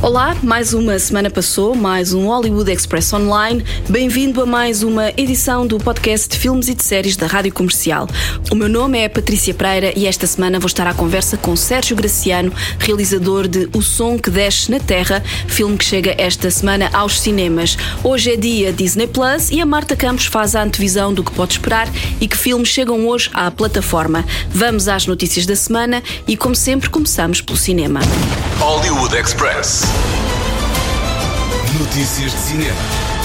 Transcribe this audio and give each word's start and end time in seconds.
Olá, 0.00 0.36
mais 0.44 0.72
uma 0.72 0.96
semana 0.96 1.28
passou, 1.28 1.74
mais 1.74 2.12
um 2.12 2.28
Hollywood 2.28 2.70
Express 2.70 3.12
Online. 3.12 3.64
Bem-vindo 3.88 4.40
a 4.40 4.46
mais 4.46 4.84
uma 4.84 5.10
edição 5.16 5.66
do 5.66 5.76
podcast 5.76 6.28
de 6.28 6.38
filmes 6.38 6.68
e 6.68 6.74
de 6.74 6.84
séries 6.84 7.16
da 7.16 7.26
Rádio 7.26 7.52
Comercial. 7.52 8.06
O 8.52 8.54
meu 8.54 8.68
nome 8.68 8.96
é 8.96 9.08
Patrícia 9.08 9.52
Pereira 9.52 9.92
e 9.96 10.06
esta 10.06 10.24
semana 10.24 10.60
vou 10.60 10.68
estar 10.68 10.86
à 10.86 10.94
conversa 10.94 11.36
com 11.36 11.56
Sérgio 11.56 11.96
Graciano, 11.96 12.52
realizador 12.78 13.48
de 13.48 13.68
O 13.74 13.82
Som 13.82 14.16
que 14.16 14.30
Desce 14.30 14.70
na 14.70 14.78
Terra, 14.78 15.20
filme 15.48 15.76
que 15.76 15.84
chega 15.84 16.14
esta 16.16 16.48
semana 16.48 16.88
aos 16.92 17.20
cinemas. 17.20 17.76
Hoje 18.04 18.32
é 18.32 18.36
dia 18.36 18.72
Disney 18.72 19.08
Plus 19.08 19.50
e 19.50 19.60
a 19.60 19.66
Marta 19.66 19.96
Campos 19.96 20.26
faz 20.26 20.54
a 20.54 20.62
antevisão 20.62 21.12
do 21.12 21.24
que 21.24 21.32
pode 21.32 21.54
esperar 21.54 21.88
e 22.20 22.28
que 22.28 22.36
filmes 22.36 22.68
chegam 22.68 23.08
hoje 23.08 23.30
à 23.34 23.50
plataforma. 23.50 24.24
Vamos 24.48 24.86
às 24.86 25.08
notícias 25.08 25.44
da 25.44 25.56
semana 25.56 26.04
e, 26.26 26.36
como 26.36 26.54
sempre, 26.54 26.88
começamos 26.88 27.40
pelo 27.40 27.58
cinema. 27.58 28.00
Hollywood 28.60 29.16
Express. 29.16 29.87
Notícias 31.78 32.32
de 32.32 32.38
cinema. 32.38 33.17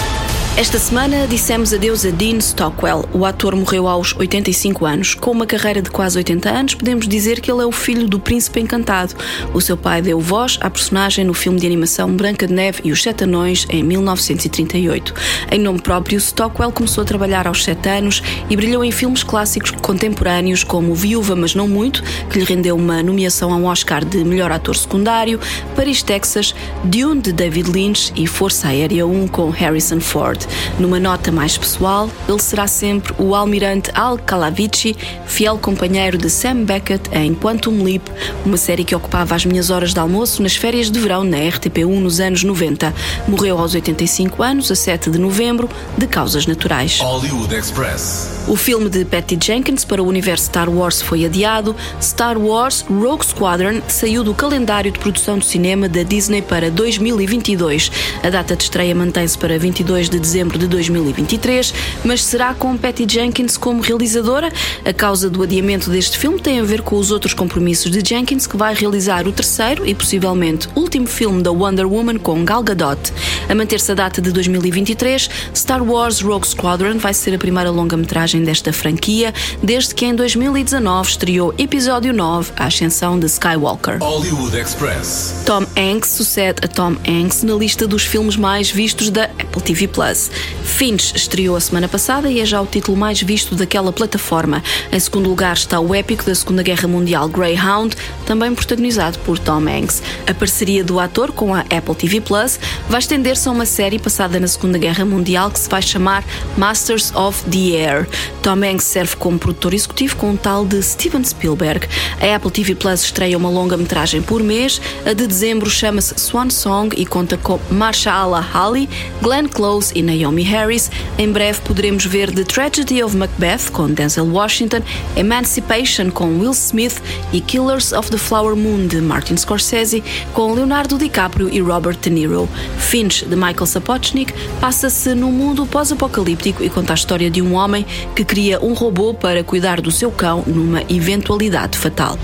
Esta 0.55 0.77
semana 0.77 1.25
dissemos 1.27 1.73
adeus 1.73 2.05
a 2.05 2.11
Dean 2.11 2.37
Stockwell. 2.37 3.09
O 3.11 3.25
ator 3.25 3.55
morreu 3.55 3.87
aos 3.87 4.15
85 4.15 4.85
anos. 4.85 5.15
Com 5.15 5.31
uma 5.31 5.47
carreira 5.47 5.81
de 5.81 5.89
quase 5.89 6.15
80 6.15 6.47
anos, 6.47 6.75
podemos 6.75 7.07
dizer 7.07 7.41
que 7.41 7.51
ele 7.51 7.63
é 7.63 7.65
o 7.65 7.71
filho 7.71 8.07
do 8.07 8.19
Príncipe 8.19 8.59
Encantado. 8.59 9.15
O 9.51 9.59
seu 9.59 9.75
pai 9.75 9.99
deu 9.99 10.19
voz 10.19 10.59
à 10.61 10.69
personagem 10.69 11.25
no 11.25 11.33
filme 11.33 11.59
de 11.59 11.65
animação 11.65 12.15
Branca 12.15 12.45
de 12.45 12.53
Neve 12.53 12.81
e 12.83 12.91
os 12.91 13.01
Sete 13.01 13.23
Anões 13.23 13.65
em 13.67 13.81
1938. 13.81 15.15
Em 15.51 15.59
nome 15.59 15.81
próprio, 15.81 16.19
Stockwell 16.19 16.71
começou 16.71 17.01
a 17.01 17.05
trabalhar 17.05 17.47
aos 17.47 17.63
7 17.63 17.89
anos 17.89 18.21
e 18.47 18.55
brilhou 18.55 18.85
em 18.85 18.91
filmes 18.91 19.23
clássicos 19.23 19.71
contemporâneos 19.71 20.63
como 20.63 20.93
Viúva, 20.93 21.35
mas 21.35 21.55
não 21.55 21.67
muito, 21.67 22.03
que 22.29 22.37
lhe 22.37 22.45
rendeu 22.45 22.75
uma 22.75 23.01
nomeação 23.01 23.51
a 23.51 23.57
um 23.57 23.65
Oscar 23.65 24.05
de 24.05 24.23
melhor 24.23 24.51
ator 24.51 24.75
secundário, 24.75 25.39
Paris, 25.75 26.03
Texas, 26.03 26.53
Dune 26.83 27.21
de 27.21 27.33
David 27.33 27.71
Lynch 27.71 28.13
e 28.15 28.27
Força 28.27 28.67
Aérea 28.67 29.07
1 29.07 29.27
com 29.29 29.49
Harrison 29.49 29.99
Ford. 29.99 30.42
Numa 30.79 30.99
nota 30.99 31.31
mais 31.31 31.57
pessoal, 31.57 32.09
ele 32.27 32.39
será 32.39 32.67
sempre 32.67 33.13
o 33.17 33.35
almirante 33.35 33.91
Al 33.93 34.17
Calavici, 34.17 34.95
fiel 35.25 35.57
companheiro 35.57 36.17
de 36.17 36.29
Sam 36.29 36.63
Beckett 36.63 37.09
em 37.13 37.33
Quantum 37.33 37.83
Leap, 37.83 38.07
uma 38.45 38.57
série 38.57 38.83
que 38.83 38.95
ocupava 38.95 39.35
as 39.35 39.45
minhas 39.45 39.69
horas 39.69 39.93
de 39.93 39.99
almoço 39.99 40.41
nas 40.41 40.55
férias 40.55 40.89
de 40.89 40.99
verão 40.99 41.23
na 41.23 41.37
RTP1 41.37 41.99
nos 41.99 42.19
anos 42.19 42.43
90. 42.43 42.93
Morreu 43.27 43.57
aos 43.57 43.73
85 43.73 44.43
anos, 44.43 44.71
a 44.71 44.75
7 44.75 45.09
de 45.09 45.19
novembro, 45.19 45.69
de 45.97 46.07
causas 46.07 46.45
naturais. 46.45 46.99
Hollywood 46.99 47.55
Express. 47.55 48.43
O 48.47 48.57
filme 48.57 48.89
de 48.89 49.05
Patty 49.05 49.39
Jenkins 49.41 49.85
para 49.85 50.03
o 50.03 50.07
universo 50.07 50.45
Star 50.45 50.69
Wars 50.69 51.01
foi 51.01 51.23
adiado. 51.23 51.73
Star 52.01 52.37
Wars 52.37 52.83
Rogue 52.89 53.25
Squadron 53.25 53.81
saiu 53.87 54.23
do 54.23 54.33
calendário 54.33 54.91
de 54.91 54.99
produção 54.99 55.37
do 55.37 55.45
cinema 55.45 55.87
da 55.87 56.03
Disney 56.03 56.41
para 56.41 56.69
2022. 56.69 57.89
A 58.21 58.29
data 58.29 58.55
de 58.55 58.63
estreia 58.63 58.93
mantém-se 58.93 59.37
para 59.37 59.57
22 59.57 60.09
de 60.09 60.19
dezembro 60.19 60.32
de 60.33 60.67
2023, 60.67 61.73
mas 62.03 62.23
será 62.23 62.53
com 62.53 62.75
Patty 62.75 63.05
Jenkins 63.07 63.55
como 63.55 63.81
realizadora? 63.81 64.51
A 64.83 64.91
causa 64.91 65.29
do 65.29 65.43
adiamento 65.43 65.89
deste 65.89 66.17
filme 66.17 66.39
tem 66.39 66.59
a 66.59 66.63
ver 66.63 66.81
com 66.81 66.97
os 66.97 67.11
outros 67.11 67.33
compromissos 67.33 67.91
de 67.91 68.07
Jenkins, 68.07 68.47
que 68.47 68.57
vai 68.57 68.73
realizar 68.73 69.27
o 69.27 69.31
terceiro 69.31 69.85
e 69.87 69.93
possivelmente 69.93 70.67
último 70.75 71.05
filme 71.05 71.43
da 71.43 71.51
Wonder 71.51 71.87
Woman 71.87 72.17
com 72.17 72.43
Gal 72.43 72.63
Gadot. 72.63 73.13
A 73.47 73.53
manter-se 73.53 73.91
a 73.91 73.95
data 73.95 74.21
de 74.21 74.31
2023, 74.31 75.29
Star 75.55 75.83
Wars 75.83 76.21
Rogue 76.21 76.47
Squadron 76.47 76.97
vai 76.97 77.13
ser 77.13 77.35
a 77.35 77.37
primeira 77.37 77.69
longa-metragem 77.69 78.43
desta 78.43 78.73
franquia, 78.73 79.33
desde 79.61 79.93
que 79.93 80.05
em 80.05 80.15
2019 80.15 81.09
estreou 81.09 81.53
episódio 81.57 82.11
9, 82.11 82.51
A 82.55 82.65
Ascensão 82.65 83.19
de 83.19 83.27
Skywalker. 83.27 83.99
Hollywood 83.99 84.57
Express. 84.57 85.35
Tom 85.45 85.65
Hanks 85.77 86.09
sucede 86.09 86.61
a 86.63 86.67
Tom 86.67 86.95
Hanks 87.07 87.43
na 87.43 87.53
lista 87.53 87.87
dos 87.87 88.03
filmes 88.03 88.35
mais 88.35 88.71
vistos 88.71 89.09
da 89.09 89.25
Apple 89.25 89.61
TV 89.61 89.87
Plus. 89.87 90.22
Finch 90.63 91.15
estreou 91.15 91.55
a 91.55 91.59
semana 91.59 91.87
passada 91.87 92.29
e 92.29 92.39
é 92.39 92.45
já 92.45 92.61
o 92.61 92.65
título 92.65 92.97
mais 92.97 93.21
visto 93.21 93.55
daquela 93.55 93.91
plataforma. 93.91 94.63
Em 94.91 94.99
segundo 94.99 95.29
lugar 95.29 95.55
está 95.55 95.79
o 95.79 95.93
épico 95.93 96.23
da 96.23 96.33
Segunda 96.33 96.63
Guerra 96.63 96.87
Mundial 96.87 97.27
Greyhound, 97.29 97.95
também 98.25 98.53
protagonizado 98.53 99.19
por 99.19 99.37
Tom 99.39 99.67
Hanks. 99.67 100.01
A 100.27 100.33
parceria 100.33 100.83
do 100.83 100.99
ator 100.99 101.31
com 101.31 101.53
a 101.53 101.59
Apple 101.61 101.95
TV 101.95 102.21
Plus 102.21 102.59
vai 102.89 102.99
estender-se 102.99 103.47
a 103.47 103.51
uma 103.51 103.65
série 103.65 103.99
passada 103.99 104.39
na 104.39 104.47
Segunda 104.47 104.77
Guerra 104.77 105.05
Mundial 105.05 105.51
que 105.51 105.59
se 105.59 105.69
vai 105.69 105.81
chamar 105.81 106.23
Masters 106.57 107.13
of 107.15 107.43
the 107.49 107.77
Air. 107.77 108.07
Tom 108.41 108.63
Hanks 108.63 108.85
serve 108.85 109.15
como 109.15 109.39
produtor 109.39 109.73
executivo 109.73 110.15
com 110.17 110.31
um 110.31 110.37
tal 110.37 110.65
de 110.65 110.81
Steven 110.81 111.23
Spielberg. 111.23 111.87
A 112.19 112.35
Apple 112.35 112.51
TV 112.51 112.75
Plus 112.75 113.03
estreia 113.03 113.37
uma 113.37 113.49
longa-metragem 113.49 114.21
por 114.21 114.43
mês. 114.43 114.81
A 115.05 115.13
de 115.13 115.27
dezembro 115.27 115.69
chama-se 115.69 116.13
Swan 116.19 116.49
Song 116.49 116.93
e 116.97 117.05
conta 117.05 117.37
com 117.37 117.59
Marshala 117.69 118.45
Ali, 118.53 118.89
Glenn 119.21 119.47
Close 119.47 119.91
e 119.95 120.01
Naomi 120.13 120.43
Harris. 120.43 120.91
Em 121.17 121.31
breve 121.31 121.59
poderemos 121.61 122.05
ver 122.05 122.31
The 122.31 122.43
Tragedy 122.43 123.03
of 123.03 123.15
Macbeth 123.15 123.71
com 123.71 123.87
Denzel 123.87 124.25
Washington, 124.25 124.81
Emancipation 125.15 126.09
com 126.09 126.39
Will 126.39 126.51
Smith 126.51 127.01
e 127.31 127.41
Killers 127.41 127.91
of 127.91 128.09
the 128.09 128.17
Flower 128.17 128.55
Moon 128.55 128.87
de 128.87 129.01
Martin 129.01 129.35
Scorsese 129.37 130.03
com 130.33 130.53
Leonardo 130.53 130.97
DiCaprio 130.97 131.49
e 131.51 131.59
Robert 131.59 131.97
De 132.01 132.09
Niro. 132.09 132.47
Finch 132.77 133.25
de 133.25 133.35
Michael 133.35 133.65
Sapochnik 133.65 134.33
passa-se 134.59 135.13
num 135.15 135.31
mundo 135.31 135.65
pós-apocalíptico 135.65 136.63
e 136.63 136.69
conta 136.69 136.93
a 136.93 136.95
história 136.95 137.29
de 137.29 137.41
um 137.41 137.53
homem 137.55 137.85
que 138.15 138.23
cria 138.23 138.59
um 138.63 138.73
robô 138.73 139.13
para 139.13 139.43
cuidar 139.43 139.81
do 139.81 139.91
seu 139.91 140.11
cão 140.11 140.43
numa 140.45 140.81
eventualidade 140.89 141.77
fatal. 141.77 142.17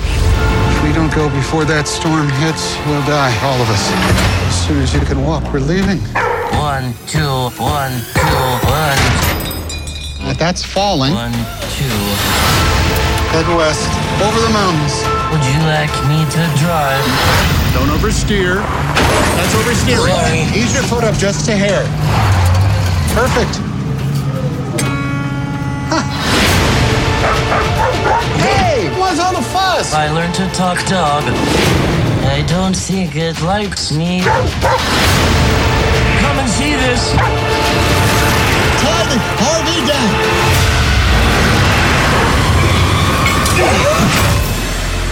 We 0.84 0.94
don't 0.94 1.14
go 1.14 1.30
before 1.30 1.66
that 1.66 1.88
storm 1.88 2.28
hits, 2.42 2.76
we'll 2.88 3.02
die, 3.04 3.34
all 3.44 3.62
of 3.62 3.70
us. 3.70 3.82
As 4.48 4.56
soon 4.66 4.82
as 4.82 4.94
you 4.94 5.02
can 5.02 5.24
walk, 5.24 5.44
we're 5.54 5.60
leaving. 5.60 6.00
One, 6.70 6.94
two, 7.08 7.50
one, 7.58 7.92
two, 8.14 8.46
one, 8.70 9.02
that's 10.38 10.64
falling, 10.64 11.16
one, 11.16 11.34
two. 11.74 11.90
head 13.34 13.48
west, 13.58 13.90
over 14.22 14.40
the 14.40 14.54
mountains. 14.54 15.02
Would 15.34 15.42
you 15.50 15.58
like 15.66 15.90
me 16.06 16.22
to 16.30 16.44
drive? 16.62 17.02
Don't 17.74 17.90
oversteer. 17.90 18.62
That's 18.62 19.56
oversteering. 19.56 20.14
Sorry. 20.14 20.42
Ease 20.62 20.76
your 20.76 20.84
foot 20.84 21.04
up 21.04 21.16
just 21.16 21.50
a 21.50 21.56
hair. 21.56 21.82
Perfect. 23.18 23.58
Huh. 25.90 26.06
Hey, 28.38 28.90
what's 29.00 29.20
all 29.20 29.34
the 29.34 29.42
fuss? 29.42 29.92
I 29.92 30.12
learned 30.12 30.36
to 30.36 30.48
talk 30.50 30.78
dog. 30.86 31.24
I 32.30 32.46
don't 32.48 32.76
think 32.76 33.16
it 33.16 33.42
likes 33.42 33.92
me. 33.92 34.22
Come 36.40 36.48
and 36.48 36.56
see 36.56 36.74
this. 36.74 37.12
Tie 38.80 39.06
the 39.10 39.20
RV 39.44 39.88
down. 39.90 40.10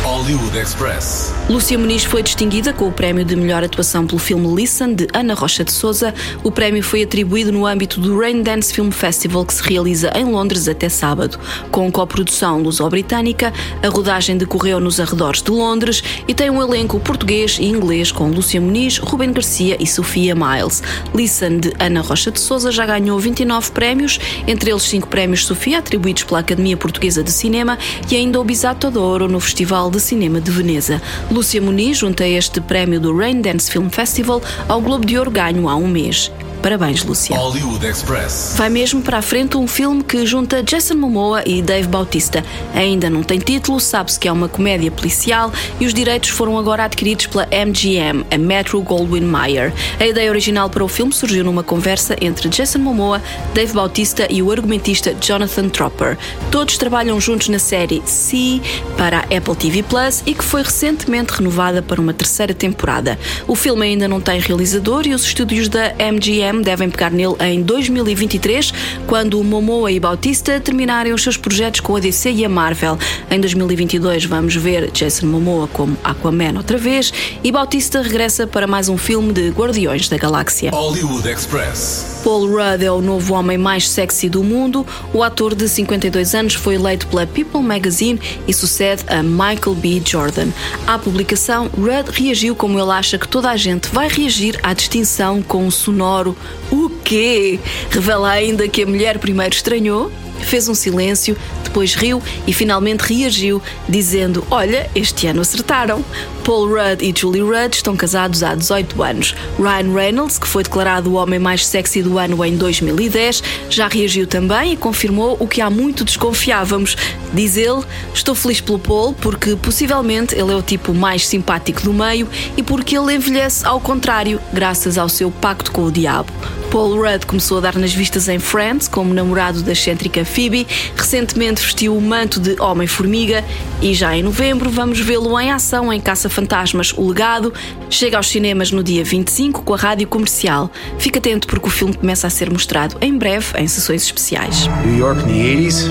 Hollywood 0.06 0.56
Express. 0.56 1.37
Lúcia 1.50 1.80
Muniz 1.80 2.04
foi 2.04 2.22
distinguida 2.22 2.74
com 2.74 2.90
o 2.90 2.92
prémio 2.92 3.24
de 3.24 3.34
melhor 3.34 3.64
atuação 3.64 4.06
pelo 4.06 4.20
filme 4.20 4.54
Listen, 4.54 4.94
de 4.94 5.08
Ana 5.14 5.34
Rocha 5.34 5.64
de 5.64 5.72
Souza. 5.72 6.14
O 6.44 6.52
prémio 6.52 6.84
foi 6.84 7.04
atribuído 7.04 7.54
no 7.54 7.66
âmbito 7.66 8.02
do 8.02 8.20
Rain 8.20 8.42
Dance 8.42 8.74
Film 8.74 8.92
Festival, 8.92 9.46
que 9.46 9.54
se 9.54 9.64
realiza 9.64 10.12
em 10.14 10.26
Londres 10.26 10.68
até 10.68 10.90
sábado. 10.90 11.40
Com 11.72 11.90
coprodução 11.90 12.62
luso-britânica, 12.62 13.54
a 13.82 13.88
rodagem 13.88 14.36
decorreu 14.36 14.82
nos 14.82 15.00
arredores 15.00 15.42
de 15.42 15.50
Londres 15.50 16.04
e 16.28 16.34
tem 16.34 16.50
um 16.50 16.62
elenco 16.62 17.00
português 17.00 17.58
e 17.62 17.66
inglês 17.66 18.12
com 18.12 18.30
Lúcia 18.30 18.60
Muniz, 18.60 18.98
Ruben 18.98 19.32
Garcia 19.32 19.78
e 19.80 19.88
Sofia 19.88 20.36
Miles. 20.36 20.84
Listen, 21.16 21.60
de 21.60 21.72
Ana 21.80 22.02
Rocha 22.02 22.30
de 22.30 22.42
Souza, 22.42 22.74
já 22.74 22.86
ganhou 22.86 23.18
29 23.18 23.72
prémios, 23.72 24.20
entre 24.46 24.70
eles 24.70 24.84
5 24.84 25.08
prémios 25.08 25.46
Sofia, 25.46 25.80
atribuídos 25.80 26.24
pela 26.24 26.42
Academia 26.42 26.76
Portuguesa 26.76 27.24
de 27.24 27.32
Cinema, 27.32 27.80
e 28.12 28.18
ainda 28.18 28.38
o 28.38 28.44
Bisato 28.44 28.92
d'Oro 28.92 29.30
no 29.30 29.40
Festival 29.40 29.90
de 29.90 30.02
Cinema 30.02 30.42
de 30.42 30.52
Veneza. 30.52 31.02
Lúcia 31.38 31.62
Muniz 31.62 32.00
junta 32.00 32.28
este 32.28 32.60
prémio 32.60 33.00
do 33.00 33.16
Rain 33.16 33.42
Dance 33.42 33.70
Film 33.70 33.90
Festival 33.90 34.42
ao 34.68 34.82
Globo 34.82 35.06
de 35.06 35.20
Ouro 35.20 35.30
ganho 35.30 35.70
há 35.70 35.76
um 35.76 35.88
mês. 35.88 36.32
Parabéns, 36.62 37.04
Lúcia. 37.04 37.38
Hollywood 37.38 37.86
Express. 37.86 38.56
Vai 38.58 38.70
mesmo 38.70 39.02
para 39.02 39.20
a 39.20 39.22
frente 39.22 39.56
um 39.56 39.68
filme 39.68 40.04
que 40.04 40.26
junta 40.26 40.64
Jason 40.64 40.96
Momoa 40.96 41.44
e 41.46 41.62
Dave 41.62 41.88
Bautista. 41.88 42.44
Ainda 42.74 43.10
não 43.10 43.24
tem 43.24 43.40
título, 43.40 43.80
sabe-se 43.80 44.20
que 44.20 44.28
é 44.28 44.32
uma 44.32 44.50
comédia 44.50 44.92
policial 44.92 45.52
e 45.80 45.86
os 45.86 45.94
direitos 45.94 46.30
foram 46.30 46.58
agora 46.58 46.84
adquiridos 46.84 47.28
pela 47.28 47.48
MGM, 47.48 48.26
a 48.30 48.38
Metro 48.38 48.82
Goldwyn 48.82 49.22
Mayer. 49.22 49.72
A 50.00 50.08
ideia 50.08 50.30
original 50.30 50.70
para 50.70 50.84
o 50.84 50.88
filme 50.88 51.14
surgiu 51.14 51.44
numa 51.44 51.64
conversa 51.64 52.18
entre 52.20 52.50
Jason 52.50 52.80
Momoa, 52.80 53.22
Dave 53.54 53.74
Bautista 53.74 54.28
e 54.30 54.42
o 54.42 54.52
argumentista 54.52 55.16
Jonathan 55.22 55.70
Tropper. 55.70 56.18
Todos 56.52 56.78
trabalham 56.78 57.22
juntos 57.22 57.50
na 57.50 57.60
série 57.60 58.02
C 58.06 58.62
para 58.98 59.20
a 59.20 59.38
Apple 59.38 59.56
TV 59.56 59.84
Plus 59.84 60.24
e 60.26 60.34
que 60.34 60.44
foi 60.44 60.64
recentemente 60.64 61.27
renovada 61.34 61.82
para 61.82 62.00
uma 62.00 62.14
terceira 62.14 62.54
temporada. 62.54 63.18
O 63.48 63.56
filme 63.56 63.86
ainda 63.86 64.08
não 64.08 64.20
tem 64.22 64.40
realizador 64.40 65.08
e 65.08 65.14
os 65.14 65.24
estúdios 65.24 65.70
da 65.70 65.94
MGM 66.00 66.64
devem 66.64 66.90
pegar 66.90 67.12
nele 67.12 67.36
em 67.40 67.62
2023, 67.62 68.74
quando 69.06 69.44
Momoa 69.44 69.92
e 69.92 70.00
Bautista 70.00 70.60
terminarem 70.60 71.14
os 71.14 71.24
seus 71.24 71.38
projetos 71.38 71.80
com 71.80 71.96
a 71.96 72.00
DC 72.00 72.32
e 72.32 72.46
a 72.46 72.50
Marvel. 72.50 72.98
Em 73.30 73.40
2022 73.40 74.26
vamos 74.26 74.56
ver 74.56 74.92
Jason 74.92 75.28
Momoa 75.28 75.68
como 75.68 75.98
Aquaman 76.04 76.58
outra 76.58 76.78
vez 76.78 77.12
e 77.44 77.52
Bautista 77.52 78.02
regressa 78.02 78.48
para 78.48 78.68
mais 78.68 78.90
um 78.90 78.98
filme 78.98 79.34
de 79.34 79.50
Guardiões 79.50 80.10
da 80.10 80.18
Galáxia. 80.18 80.72
Hollywood 80.72 81.28
Express. 81.30 82.18
Paul 82.24 82.48
Rudd 82.48 82.84
é 82.84 82.92
o 82.92 83.02
novo 83.02 83.34
homem 83.34 83.58
mais 83.58 83.90
sexy 83.90 84.28
do 84.28 84.44
mundo. 84.44 84.86
O 85.14 85.24
ator 85.24 85.56
de 85.56 85.68
52 85.70 86.36
anos 86.36 86.54
foi 86.56 86.76
eleito 86.76 87.08
pela 87.08 87.26
People 87.26 87.62
Magazine 87.62 88.20
e 88.46 88.54
sucede 88.54 89.04
a 89.08 89.24
Michael 89.24 89.76
B. 89.76 90.02
Jordan. 90.06 90.50
À 90.86 91.00
publicação, 91.18 91.68
Rudd 91.76 92.12
reagiu 92.12 92.56
como 92.56 92.80
ele 92.80 92.92
acha 92.92 93.18
que 93.18 93.28
toda 93.28 93.50
a 93.50 93.58
gente 93.58 93.90
vai 93.90 94.08
reagir 94.08 94.60
à 94.62 94.72
distinção 94.72 95.42
com 95.42 95.66
um 95.66 95.72
sonoro 95.72 96.38
O 96.70 96.92
quê? 96.92 97.60
Revela 97.90 98.30
ainda 98.30 98.68
que 98.68 98.84
a 98.84 98.86
mulher 98.86 99.18
primeiro 99.18 99.56
estranhou 99.56 100.12
fez 100.48 100.68
um 100.70 100.74
silêncio, 100.74 101.38
depois 101.64 101.94
riu 101.94 102.22
e 102.46 102.54
finalmente 102.54 103.02
reagiu, 103.02 103.62
dizendo: 103.88 104.44
Olha, 104.50 104.90
este 104.96 105.28
ano 105.28 105.42
acertaram. 105.42 106.04
Paul 106.44 106.70
Rudd 106.70 107.04
e 107.04 107.14
Julie 107.16 107.42
Rudd 107.42 107.76
estão 107.76 107.98
casados 107.98 108.42
há 108.42 108.56
18 108.56 109.04
anos. 109.04 109.36
Ryan 109.60 109.94
Reynolds, 109.94 110.40
que 110.40 110.48
foi 110.48 110.64
declarado 110.64 111.12
o 111.12 111.16
homem 111.16 111.38
mais 111.38 111.66
sexy 111.66 112.02
do 112.02 112.18
ano 112.18 112.44
em 112.46 112.56
2010, 112.56 113.44
já 113.70 113.90
reagiu 113.90 114.26
também 114.26 114.74
e 114.74 114.78
confirmou 114.78 115.36
o 115.40 115.48
que 115.48 115.60
há 115.60 115.70
muito 115.70 116.06
desconfiávamos. 116.06 116.96
Diz 117.34 117.58
ele: 117.58 117.84
Estou 118.14 118.34
feliz 118.34 118.62
pelo 118.62 118.80
Paul 118.80 119.14
porque 119.14 119.56
possivelmente 119.58 120.36
ele 120.36 120.54
é 120.54 120.56
o 120.56 120.62
tipo 120.62 120.94
mais 120.94 121.28
simpático 121.28 121.82
do 121.82 121.94
meio 121.94 122.28
e 122.56 122.64
porque 122.64 122.98
ele 122.98 123.14
envelhece 123.14 123.66
ao 123.66 123.82
contrário, 123.82 124.40
graças 124.54 124.98
ao 124.98 125.10
seu 125.10 125.30
pacto 125.30 125.72
com 125.72 125.84
o 125.84 125.92
diabo. 125.92 126.32
Paul 126.72 126.96
Rudd 126.98 127.26
começou 127.26 127.58
a 127.58 127.62
dar 127.62 127.76
nas 127.76 127.94
vistas 127.94 128.28
em 128.28 128.40
Friends 128.40 128.88
como 128.88 129.14
namorado 129.14 129.62
da 129.62 129.72
excêntrica 129.72 130.26
Phoebe, 130.26 130.68
recentemente 130.96 131.62
vestiu 131.62 131.96
o 131.96 132.02
manto 132.02 132.40
de 132.40 132.60
Homem-Formiga 132.62 133.44
e 133.82 133.94
já 133.94 134.16
em 134.16 134.22
novembro 134.22 134.70
vamos 134.70 135.00
vê-lo 135.00 135.40
em 135.40 135.52
ação 135.52 135.92
em 135.92 136.00
Caça-Fantasmas 136.00 136.94
O 136.98 137.08
Legado. 137.08 137.54
Chega 137.90 138.18
aos 138.18 138.28
cinemas 138.28 138.72
no 138.72 138.84
dia 138.84 139.04
25 139.04 139.64
com 139.64 139.74
a 139.74 139.78
rádio 139.78 140.08
comercial. 140.08 140.70
Fica 140.98 141.20
atento 141.20 141.48
porque 141.48 141.68
o 141.68 141.72
filme 141.72 141.94
começa 141.94 142.28
a 142.28 142.30
ser 142.30 142.52
mostrado 142.52 142.98
em 143.02 143.18
breve 143.18 143.58
em 143.58 143.68
sessões 143.68 144.04
especiais. 144.04 144.68
New 144.86 144.98
York 144.98 145.22
in 145.24 145.28
the 145.28 145.68
80s? 145.68 145.90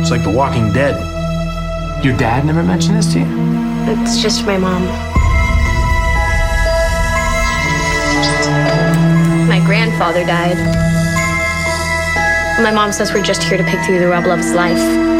It's 0.00 0.10
like 0.10 0.24
The 0.24 0.30
Walking 0.30 0.70
Dead. 0.72 0.94
Your 2.04 2.16
dad 2.16 2.44
never 2.44 2.62
mentioned 2.62 2.98
this 2.98 3.12
to 3.12 3.18
you? 3.18 3.26
It's 3.90 4.20
just 4.22 4.44
my 4.44 4.58
mom. 4.58 5.17
Grandfather 9.68 10.24
died. 10.24 10.56
My 12.62 12.70
mom 12.70 12.90
says 12.90 13.12
we're 13.12 13.22
just 13.22 13.42
here 13.42 13.58
to 13.58 13.64
pick 13.64 13.84
through 13.84 13.98
the 13.98 14.08
rubble 14.08 14.30
of 14.30 14.38
his 14.38 14.54
life. 14.54 15.17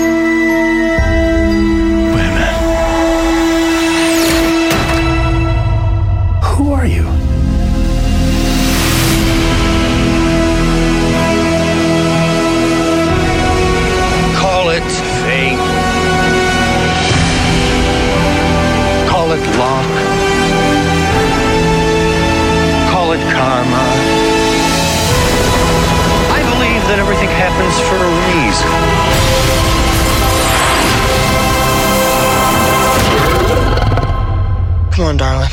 Come 34.98 35.06
on, 35.06 35.16
darling. 35.16 35.48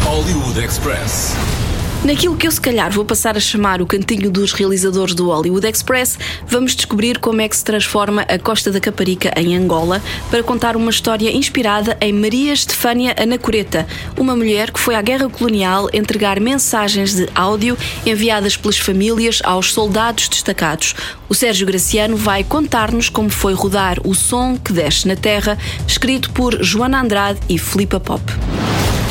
Hollywood 0.00 0.56
Express. 0.56 1.69
Naquilo 2.02 2.34
que 2.34 2.46
eu 2.46 2.50
se 2.50 2.60
calhar 2.60 2.90
vou 2.90 3.04
passar 3.04 3.36
a 3.36 3.40
chamar 3.40 3.82
o 3.82 3.86
cantinho 3.86 4.30
dos 4.30 4.52
realizadores 4.52 5.14
do 5.14 5.26
Hollywood 5.26 5.66
Express, 5.66 6.18
vamos 6.46 6.74
descobrir 6.74 7.18
como 7.18 7.42
é 7.42 7.48
que 7.48 7.54
se 7.54 7.62
transforma 7.62 8.22
a 8.22 8.38
Costa 8.38 8.72
da 8.72 8.80
Caparica 8.80 9.30
em 9.36 9.54
Angola 9.54 10.02
para 10.30 10.42
contar 10.42 10.76
uma 10.76 10.90
história 10.90 11.30
inspirada 11.30 11.98
em 12.00 12.10
Maria 12.10 12.54
Estefânia 12.54 13.14
Anacoreta, 13.20 13.86
uma 14.16 14.34
mulher 14.34 14.70
que 14.70 14.80
foi 14.80 14.94
à 14.94 15.02
guerra 15.02 15.28
colonial 15.28 15.90
entregar 15.92 16.40
mensagens 16.40 17.14
de 17.14 17.28
áudio 17.34 17.76
enviadas 18.06 18.56
pelas 18.56 18.78
famílias 18.78 19.42
aos 19.44 19.70
soldados 19.70 20.26
destacados. 20.26 20.94
O 21.28 21.34
Sérgio 21.34 21.66
Graciano 21.66 22.16
vai 22.16 22.42
contar-nos 22.42 23.10
como 23.10 23.28
foi 23.28 23.52
rodar 23.52 23.98
O 24.04 24.14
Som 24.14 24.56
que 24.56 24.72
Desce 24.72 25.06
na 25.06 25.16
Terra, 25.16 25.58
escrito 25.86 26.30
por 26.30 26.62
Joana 26.64 27.02
Andrade 27.02 27.40
e 27.46 27.58
Filipa 27.58 28.00
Pop. 28.00 28.22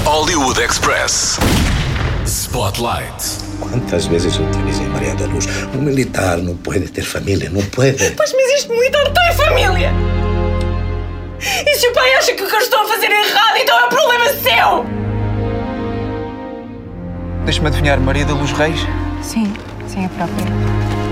Hollywood 0.05 0.59
Express. 0.59 1.37
Spotlight. 2.29 3.59
¿Cuántas 3.59 4.07
veces 4.07 4.37
eu 4.37 4.45
te 4.51 4.59
dije, 4.63 4.87
María 4.89 5.15
da 5.15 5.25
Luz? 5.25 5.47
Un 5.73 5.83
militar 5.83 6.37
no 6.37 6.53
puede 6.53 6.87
ter 6.87 7.03
família, 7.03 7.49
não 7.49 7.61
puede. 7.71 8.11
Pois, 8.11 8.33
mas 8.33 8.51
este 8.53 8.69
militar 8.71 9.03
tem 9.11 9.33
família! 9.45 9.91
E 11.39 11.75
se 11.75 11.87
o 11.87 11.93
pai 11.93 12.13
acha 12.13 12.33
que 12.33 12.43
o 12.43 12.47
que 12.47 12.55
eu 12.55 12.59
estou 12.59 12.81
a 12.81 12.87
fazer 12.87 13.07
é 13.07 13.27
errado, 13.27 13.57
então 13.57 13.79
é 13.79 13.85
um 13.85 13.89
problema 13.89 14.25
seu! 14.43 14.85
Deixa-me 17.45 17.67
adivinhar, 17.67 17.99
Maria 17.99 18.25
da 18.25 18.33
Luz 18.33 18.51
Reis? 18.51 18.79
Sim, 19.23 19.51
sim, 19.87 20.05
a 20.05 20.09
própria. 20.09 20.45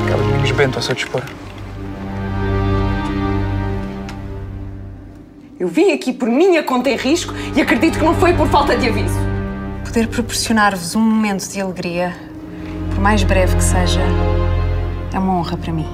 Acaba 0.05 0.21
de 0.21 0.29
Domingos 0.29 0.51
Bento 0.51 0.77
ao 0.77 0.83
seu 0.83 0.93
dispor. 0.93 1.23
Eu 5.59 5.67
vim 5.67 5.91
aqui 5.93 6.13
por 6.13 6.29
minha 6.29 6.61
conta 6.61 6.91
em 6.91 6.95
risco 6.95 7.33
e 7.55 7.61
acredito 7.61 7.97
que 7.97 8.05
não 8.05 8.13
foi 8.13 8.33
por 8.33 8.47
falta 8.47 8.77
de 8.77 8.87
aviso. 8.87 9.26
Poder 9.97 10.09
proporcionar-vos 10.09 10.93
um 10.93 11.01
momento 11.01 11.49
de 11.49 11.59
alegria, 11.59 12.15
por 12.91 12.99
mais 12.99 13.23
breve 13.23 13.55
que 13.55 13.63
seja, 13.63 13.99
é 15.11 15.17
uma 15.17 15.39
honra 15.39 15.57
para 15.57 15.73
mim. 15.73 15.87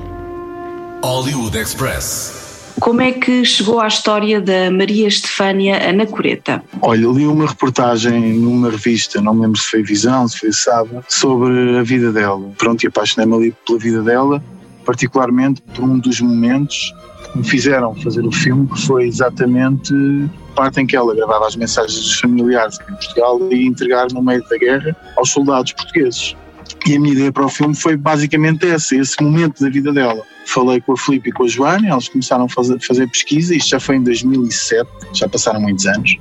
Hollywood 1.01 1.57
Express. 1.57 2.73
Como 2.81 2.99
é 2.99 3.13
que 3.13 3.45
chegou 3.45 3.79
à 3.79 3.87
história 3.87 4.41
da 4.41 4.69
Maria 4.69 5.07
Estefânia 5.07 5.89
Anacoreta? 5.89 6.61
Olha, 6.81 7.07
li 7.07 7.25
uma 7.25 7.47
reportagem 7.47 8.33
numa 8.33 8.69
revista, 8.71 9.21
não 9.21 9.33
me 9.35 9.43
lembro 9.43 9.57
se 9.57 9.67
foi 9.69 9.83
Visão, 9.83 10.27
se 10.27 10.37
foi 10.37 10.51
Sábado, 10.51 11.05
sobre 11.07 11.77
a 11.77 11.83
vida 11.83 12.11
dela. 12.11 12.51
Pronto, 12.57 12.83
e 12.83 12.87
apaixonei-me 12.87 13.33
ali 13.33 13.55
pela 13.65 13.79
vida 13.79 14.03
dela, 14.03 14.43
particularmente 14.85 15.61
por 15.73 15.85
um 15.85 15.97
dos 15.97 16.19
momentos 16.19 16.93
que 17.31 17.37
me 17.37 17.43
fizeram 17.45 17.95
fazer 17.95 18.25
o 18.25 18.31
filme, 18.33 18.67
que 18.67 18.81
foi 18.81 19.07
exatamente 19.07 19.93
parte 20.53 20.79
em 20.79 20.87
que 20.87 20.95
ela 20.95 21.13
gravava 21.15 21.47
as 21.47 21.55
mensagens 21.55 21.99
dos 21.99 22.19
familiares 22.19 22.79
em 22.81 22.93
Portugal 22.93 23.39
e 23.51 23.65
entregar 23.65 24.07
no 24.11 24.21
meio 24.21 24.43
da 24.47 24.57
guerra 24.57 24.95
aos 25.17 25.29
soldados 25.31 25.73
portugueses. 25.73 26.35
E 26.85 26.95
a 26.95 26.99
minha 26.99 27.13
ideia 27.13 27.31
para 27.31 27.45
o 27.45 27.49
filme 27.49 27.75
foi 27.75 27.95
basicamente 27.95 28.67
essa, 28.67 28.95
esse 28.95 29.21
momento 29.21 29.61
da 29.61 29.69
vida 29.69 29.91
dela. 29.93 30.23
Falei 30.45 30.81
com 30.81 30.91
a 30.91 30.97
Filipe 30.97 31.29
e 31.29 31.31
com 31.31 31.45
a 31.45 31.47
Joana, 31.47 31.89
eles 31.89 32.09
começaram 32.09 32.45
a 32.45 32.49
fazer, 32.49 32.77
fazer 32.81 33.07
pesquisa, 33.07 33.55
isto 33.55 33.69
já 33.69 33.79
foi 33.79 33.95
em 33.95 34.03
2007, 34.03 34.89
já 35.13 35.29
passaram 35.29 35.61
muitos 35.61 35.85
anos, 35.85 36.17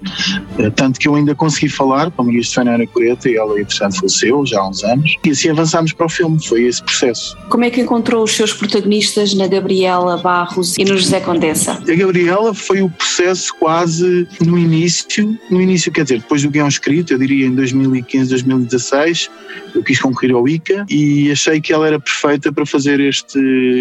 Eh, 0.59 0.71
tanto 0.71 0.99
que 0.99 1.09
eu 1.09 1.15
ainda 1.15 1.35
consegui 1.35 1.69
falar 1.69 2.11
com 2.11 2.23
a 2.23 2.25
Maria 2.25 2.41
Estefânia 2.41 2.75
Ana 2.75 2.87
Coreta 2.87 3.29
e 3.29 3.37
ela, 3.37 3.59
entretanto, 3.61 3.97
faleceu 3.97 4.45
já 4.47 4.61
há 4.61 4.69
uns 4.69 4.85
anos, 4.85 5.17
e 5.25 5.31
assim 5.31 5.49
avançámos 5.49 5.93
para 5.93 6.07
o 6.07 6.09
filme, 6.09 6.45
foi 6.45 6.65
esse 6.65 6.83
processo. 6.83 7.37
Como 7.49 7.65
é 7.65 7.71
que 7.71 7.81
encontrou 7.81 8.23
os 8.23 8.33
seus 8.33 8.53
protagonistas 8.53 9.35
na 9.35 9.47
Gabriela 9.47 10.19
Barros 10.19 10.77
e 10.79 10.85
no 10.85 10.97
José 10.97 11.21
Condessa? 11.21 11.73
A 11.73 11.95
Gabriela 11.95 12.55
foi 12.55 12.83
o 12.83 12.91
processo 12.91 13.55
quase 13.59 14.27
no 14.41 14.59
início, 14.59 15.39
no 15.51 15.61
início 15.61 15.91
quer 15.91 16.05
dizer, 16.05 16.21
depois 16.21 16.43
do 16.43 16.51
guião 16.51 16.69
escrito, 16.69 17.13
eu 17.13 17.19
diria 17.19 17.47
em 17.47 17.55
2015, 17.55 18.31
2016, 18.31 19.31
eu 19.75 19.83
quis 19.83 20.01
concorrer 20.01 20.35
ao 20.35 20.42
ICA 20.49 20.87
e 20.89 21.31
achei 21.31 21.61
que 21.61 21.73
ela 21.73 21.87
era 21.87 22.01
perfeita 22.01 22.53
para 22.53 22.65
fazer 22.67 23.01
este, 23.01 23.39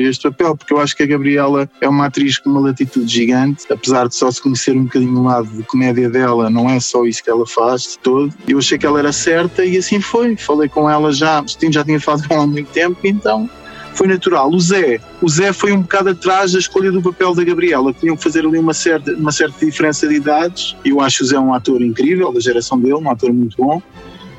este 0.08 0.30
papel, 0.30 0.56
porque 0.56 0.74
eu 0.74 0.80
acho 0.80 0.96
que 0.96 1.03
a 1.03 1.06
Gabriela 1.06 1.70
é 1.80 1.88
uma 1.88 2.06
atriz 2.06 2.38
com 2.38 2.50
uma 2.50 2.60
latitude 2.60 3.12
gigante, 3.12 3.65
apesar 3.70 4.08
de 4.08 4.15
só 4.15 4.32
se 4.32 4.41
conhecer 4.41 4.75
um 4.75 4.84
bocadinho 4.84 5.20
o 5.20 5.24
lado 5.24 5.48
de 5.48 5.63
comédia 5.63 6.10
dela, 6.10 6.50
não 6.50 6.70
é 6.70 6.80
só 6.80 7.06
isso 7.06 7.24
que 7.24 7.30
ela 7.30 7.46
faz 7.46 7.84
de 7.84 8.00
todo. 8.00 8.34
Eu 8.48 8.60
achei 8.60 8.77
que 8.77 8.86
ela 8.86 9.00
era 9.00 9.12
certa 9.12 9.65
e 9.65 9.77
assim 9.77 10.00
foi. 10.00 10.36
Falei 10.36 10.70
com 10.70 10.89
ela 10.89 11.12
já, 11.12 11.44
já 11.70 11.84
tinha 11.84 12.00
falado 12.00 12.27
com 12.27 12.34
ela 12.34 12.44
há 12.44 12.48
muito 12.48 12.72
tempo, 12.72 12.98
então 13.03 13.50
foi 13.94 14.08
natural. 14.08 14.50
O 14.50 14.60
Zé, 14.60 15.00
o 15.22 15.30
Zé 15.30 15.53
foi 15.53 15.72
um 15.72 15.82
bocado 15.82 16.10
atrás 16.10 16.53
da 16.53 16.60
escolha 16.60 16.91
do 16.91 17.01
papel 17.01 17.36
da 17.36 17.44
Gabriela. 17.44 17.94
Tinham 17.94 18.15
que 18.15 18.24
fazer 18.24 18.46
ali 18.46 18.58
uma 18.58 18.74
certa, 18.74 19.13
uma 19.13 19.32
certa 19.32 19.65
diferença 19.65 20.08
de 20.08 20.15
idades. 20.15 20.75
Eu 20.84 21.01
acho 21.01 21.24
o 21.24 21.27
Zé 21.27 21.39
um 21.39 21.53
ator 21.53 21.82
incrível, 21.82 22.32
da 22.32 22.39
geração 22.39 22.80
dele, 22.80 22.96
um 22.96 23.10
ator 23.10 23.32
muito 23.34 23.58
bom. 23.58 23.82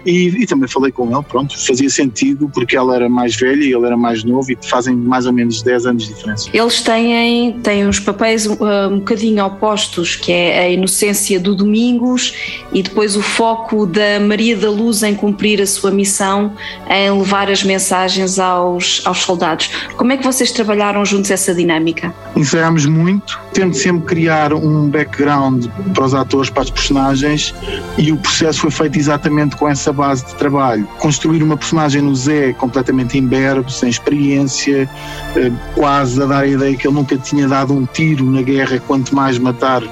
E, 0.04 0.28
e, 0.42 0.47
também 0.47 0.68
falei 0.68 0.90
com 0.90 1.11
ele, 1.14 1.23
pronto, 1.23 1.59
fazia 1.66 1.88
sentido 1.88 2.50
porque 2.52 2.76
ela 2.76 2.94
era 2.97 3.09
mais 3.09 3.37
velha 3.37 3.62
e 3.62 3.73
ele 3.73 3.87
era 3.87 3.97
mais 3.97 4.25
novo 4.25 4.50
e 4.50 4.59
fazem 4.68 4.97
mais 4.97 5.26
ou 5.26 5.32
menos 5.32 5.62
10 5.62 5.87
anos 5.87 6.06
de 6.06 6.14
diferença. 6.14 6.50
Eles 6.52 6.80
têm, 6.80 7.52
têm 7.61 7.87
uns 7.87 8.00
papéis 8.00 8.47
um, 8.47 8.56
um 8.90 8.99
bocadinho 8.99 9.44
opostos, 9.44 10.16
que 10.16 10.32
é 10.32 10.61
a 10.61 10.71
inocência 10.71 11.38
do 11.38 11.54
Domingos 11.54 12.35
e 12.73 12.82
depois 12.82 13.16
o 13.16 13.23
foco 13.23 13.87
da 13.87 14.18
Maria 14.21 14.56
da 14.56 14.71
Luz 14.71 15.02
em 15.02 15.14
cumprir 15.14 15.61
a 15.61 15.66
sua 15.66 15.90
missão, 15.90 16.52
em 16.88 17.11
levar 17.11 17.50
as 17.50 17.62
mensagens 17.62 18.38
aos, 18.38 19.02
aos 19.04 19.18
soldados. 19.18 19.71
Como 19.97 20.12
é 20.12 20.16
que 20.16 20.25
vocês 20.25 20.50
trabalharam 20.50 21.04
juntos 21.04 21.30
essa 21.30 21.54
dinâmica? 21.54 22.14
Ensaiámos 22.37 22.87
muito, 22.87 23.38
tento 23.52 23.76
sempre 23.76 24.06
criar 24.06 24.52
um 24.52 24.88
background 24.88 25.66
para 25.94 26.04
os 26.04 26.14
atores, 26.14 26.50
para 26.50 26.62
as 26.62 26.71
personagens 26.71 27.54
e 27.99 28.12
o 28.12 28.16
processo 28.16 28.61
foi 28.61 28.71
feito 28.71 28.99
exatamente 28.99 29.56
com 29.56 29.68
essa 29.68 29.91
base 29.92 30.26
de 30.26 30.34
trabalho. 30.34 30.87
Construir 30.99 31.42
uma 31.42 31.56
personagem 31.56 32.02
no 32.02 32.14
Zé 32.14 32.52
completamente 32.52 33.18
imberbe, 33.18 33.72
sem 33.72 33.88
experiência, 33.88 34.88
eh, 35.37 35.52
quase 35.75 36.22
a 36.22 36.26
dar 36.26 36.42
a 36.42 36.46
ideia 36.46 36.76
que 36.76 36.87
ele 36.87 36.94
nunca 36.94 37.16
tinha 37.16 37.49
dado 37.49 37.75
um 37.75 37.87
tiro 37.87 38.25
na 38.25 38.42
guerra, 38.42 38.80
quanto 38.87 39.14
mais 39.14 39.38
matar 39.38 39.82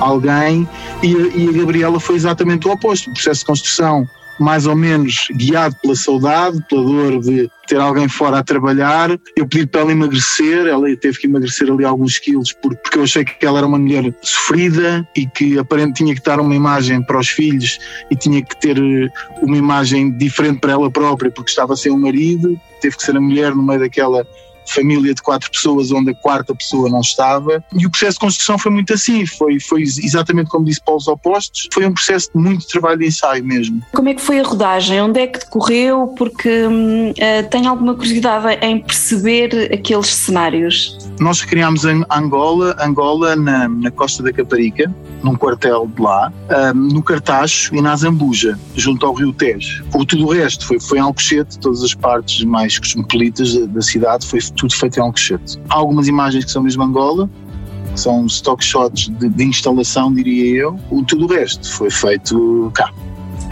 alguém, 0.00 0.68
e 1.02 1.48
a 1.48 1.52
Gabriela 1.52 1.98
foi 1.98 2.16
exatamente 2.16 2.68
o 2.68 2.72
oposto. 2.72 3.10
O 3.10 3.12
processo 3.12 3.40
de 3.40 3.46
construção 3.46 4.08
mais 4.38 4.66
ou 4.66 4.76
menos 4.76 5.28
guiado 5.32 5.76
pela 5.82 5.94
saudade, 5.94 6.64
pela 6.68 6.84
dor 6.84 7.20
de 7.20 7.50
ter 7.66 7.78
alguém 7.78 8.08
fora 8.08 8.38
a 8.38 8.42
trabalhar. 8.42 9.10
Eu 9.36 9.46
pedi 9.46 9.66
para 9.66 9.82
ela 9.82 9.92
emagrecer, 9.92 10.66
ela 10.66 10.94
teve 10.96 11.18
que 11.18 11.26
emagrecer 11.26 11.70
ali 11.70 11.84
alguns 11.84 12.18
quilos 12.18 12.52
porque 12.52 12.98
eu 12.98 13.02
achei 13.02 13.24
que 13.24 13.44
ela 13.44 13.58
era 13.58 13.66
uma 13.66 13.78
mulher 13.78 14.14
sofrida 14.22 15.06
e 15.16 15.26
que 15.26 15.58
aparentemente 15.58 15.98
tinha 15.98 16.14
que 16.14 16.22
dar 16.22 16.40
uma 16.40 16.54
imagem 16.54 17.02
para 17.02 17.18
os 17.18 17.28
filhos 17.28 17.78
e 18.10 18.16
tinha 18.16 18.42
que 18.42 18.58
ter 18.60 18.78
eh, 18.78 19.08
uma 19.42 19.56
imagem 19.56 20.16
diferente 20.16 20.60
para 20.60 20.72
ela 20.72 20.90
própria 20.90 21.30
porque 21.30 21.50
estava 21.50 21.76
sem 21.76 21.90
o 21.90 21.98
marido, 21.98 22.58
teve 22.80 22.96
que 22.96 23.02
ser 23.02 23.16
a 23.16 23.20
mulher 23.20 23.54
no 23.54 23.62
meio 23.62 23.80
daquela 23.80 24.24
família 24.72 25.14
de 25.14 25.22
quatro 25.22 25.50
pessoas 25.50 25.90
onde 25.92 26.10
a 26.10 26.14
quarta 26.14 26.54
pessoa 26.54 26.88
não 26.88 27.00
estava. 27.00 27.62
E 27.74 27.86
o 27.86 27.90
processo 27.90 28.14
de 28.14 28.20
construção 28.20 28.58
foi 28.58 28.72
muito 28.72 28.92
assim, 28.92 29.26
foi, 29.26 29.58
foi 29.60 29.82
exatamente 29.82 30.50
como 30.50 30.64
disse 30.64 30.80
Paulo 30.82 31.00
os 31.00 31.08
opostos, 31.08 31.68
foi 31.72 31.86
um 31.86 31.92
processo 31.92 32.30
de 32.34 32.40
muito 32.40 32.66
trabalho 32.66 32.98
de 32.98 33.06
ensaio 33.06 33.44
mesmo. 33.44 33.82
Como 33.92 34.08
é 34.08 34.14
que 34.14 34.20
foi 34.20 34.40
a 34.40 34.42
rodagem? 34.42 35.00
Onde 35.00 35.20
é 35.20 35.26
que 35.26 35.38
decorreu? 35.38 36.14
Porque 36.16 36.66
hum, 36.66 37.10
uh, 37.10 37.48
tenho 37.50 37.68
alguma 37.68 37.94
curiosidade 37.94 38.58
em 38.64 38.80
perceber 38.80 39.70
aqueles 39.72 40.08
cenários. 40.08 40.98
Nós 41.20 41.42
criámos 41.42 41.84
em 41.84 42.04
Angola, 42.10 42.76
Angola 42.80 43.36
na, 43.36 43.68
na 43.68 43.90
costa 43.90 44.22
da 44.22 44.32
Caparica, 44.32 44.92
num 45.22 45.36
quartel 45.36 45.90
de 45.94 46.02
lá, 46.02 46.32
um, 46.74 46.78
no 46.78 47.02
Cartacho 47.02 47.74
e 47.74 47.80
na 47.80 47.96
Zambuja, 47.96 48.58
junto 48.74 49.04
ao 49.06 49.14
Rio 49.14 49.32
Tejo. 49.32 49.84
O 49.94 50.04
tudo 50.04 50.26
o 50.26 50.32
resto 50.32 50.66
foi, 50.66 50.80
foi 50.80 50.98
em 50.98 51.00
Alcochete, 51.00 51.58
todas 51.58 51.82
as 51.82 51.94
partes 51.94 52.44
mais 52.44 52.78
cosmopolitas 52.78 53.54
da, 53.54 53.66
da 53.66 53.82
cidade, 53.82 54.26
foi 54.26 54.38
tudo 54.58 54.74
feito 54.74 54.98
em 54.98 55.02
Alcochete. 55.02 55.58
Há 55.68 55.76
algumas 55.76 56.08
imagens 56.08 56.44
que 56.44 56.50
são 56.50 56.62
mesmo 56.62 56.82
Angola, 56.82 57.30
que 57.92 58.00
são 58.00 58.26
stock 58.26 58.62
shots 58.62 59.08
de, 59.08 59.28
de 59.28 59.44
instalação, 59.44 60.12
diria 60.12 60.62
eu. 60.62 60.76
O 60.90 61.02
tudo 61.02 61.24
o 61.24 61.28
resto 61.28 61.70
foi 61.72 61.90
feito 61.90 62.70
cá, 62.74 62.92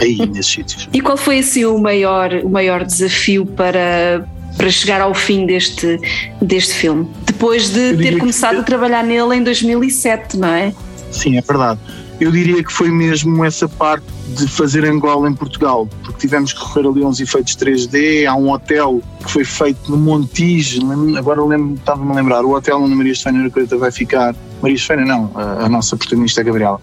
aí 0.00 0.16
nesses 0.26 0.46
sítios. 0.46 0.88
E 0.92 1.00
qual 1.00 1.16
foi 1.16 1.38
assim 1.38 1.64
o 1.64 1.78
maior, 1.78 2.32
o 2.44 2.48
maior 2.48 2.84
desafio 2.84 3.46
para, 3.46 4.28
para 4.56 4.70
chegar 4.70 5.00
ao 5.00 5.14
fim 5.14 5.46
deste, 5.46 5.98
deste 6.42 6.75
filme? 6.75 7.08
Depois 7.25 7.70
de 7.70 7.96
ter 7.96 8.18
começado 8.18 8.56
que... 8.56 8.60
a 8.60 8.64
trabalhar 8.64 9.02
nele 9.02 9.36
em 9.36 9.42
2007, 9.42 10.36
não 10.36 10.48
é? 10.48 10.75
Sim, 11.10 11.38
é 11.38 11.40
verdade. 11.40 11.80
Eu 12.18 12.30
diria 12.30 12.64
que 12.64 12.73
foi 12.73 12.90
mesmo 12.90 13.44
essa 13.44 13.68
parte 13.68 14.06
de 14.28 14.49
fazer 14.49 14.85
Angola 14.85 15.28
em 15.28 15.35
Portugal, 15.35 15.87
porque 16.02 16.20
tivemos 16.20 16.52
que 16.52 16.58
recorrer 16.58 16.88
ali 16.88 17.04
uns 17.04 17.20
efeitos 17.20 17.54
3D, 17.56 18.26
há 18.26 18.35
um 18.35 18.50
hotel 18.50 19.02
que 19.23 19.30
foi 19.30 19.44
feito 19.44 19.90
no 19.90 19.99
Montijo, 19.99 20.80
agora 21.16 21.40
estava-me 21.75 22.12
a 22.12 22.14
lembrar, 22.14 22.44
o 22.44 22.52
hotel 22.52 22.80
onde 22.80 22.94
Maria 22.94 23.12
Estefânia 23.12 23.42
Uracreta 23.42 23.76
vai 23.76 23.90
ficar, 23.90 24.35
Maria 24.62 24.76
Estefânia 24.76 25.04
não, 25.04 25.30
a, 25.35 25.66
a 25.66 25.68
nossa 25.68 25.96
protagonista 25.96 26.40
é 26.40 26.44
Gabriela, 26.44 26.80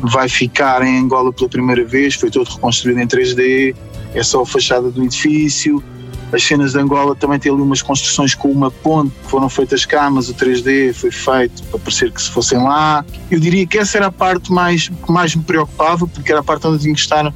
vai 0.00 0.28
ficar 0.28 0.82
em 0.82 0.98
Angola 0.98 1.32
pela 1.32 1.48
primeira 1.48 1.84
vez, 1.84 2.14
foi 2.14 2.30
todo 2.30 2.48
reconstruído 2.48 3.00
em 3.00 3.06
3D, 3.06 3.76
é 4.14 4.22
só 4.22 4.42
a 4.42 4.46
fachada 4.46 4.90
do 4.90 5.04
edifício, 5.04 5.82
as 6.32 6.42
cenas 6.42 6.72
de 6.72 6.78
Angola 6.78 7.14
também 7.14 7.38
têm 7.38 7.52
ali 7.52 7.60
umas 7.60 7.82
construções 7.82 8.34
com 8.34 8.48
uma 8.48 8.70
ponte 8.70 9.12
foram 9.24 9.48
feitas 9.48 9.84
cá, 9.84 10.10
mas 10.10 10.28
o 10.28 10.34
3D 10.34 10.94
foi 10.94 11.10
feito 11.10 11.62
para 11.64 11.78
parecer 11.78 12.10
que 12.10 12.22
se 12.22 12.30
fossem 12.30 12.58
lá. 12.58 13.04
Eu 13.30 13.38
diria 13.38 13.66
que 13.66 13.78
essa 13.78 13.98
era 13.98 14.06
a 14.06 14.12
parte 14.12 14.50
mais, 14.50 14.88
que 14.88 15.12
mais 15.12 15.34
me 15.34 15.42
preocupava, 15.42 16.06
porque 16.06 16.30
era 16.30 16.40
a 16.40 16.44
parte 16.44 16.66
onde 16.66 16.76
eu 16.76 16.80
tinha 16.80 16.94
que 16.94 17.00
estar 17.00 17.32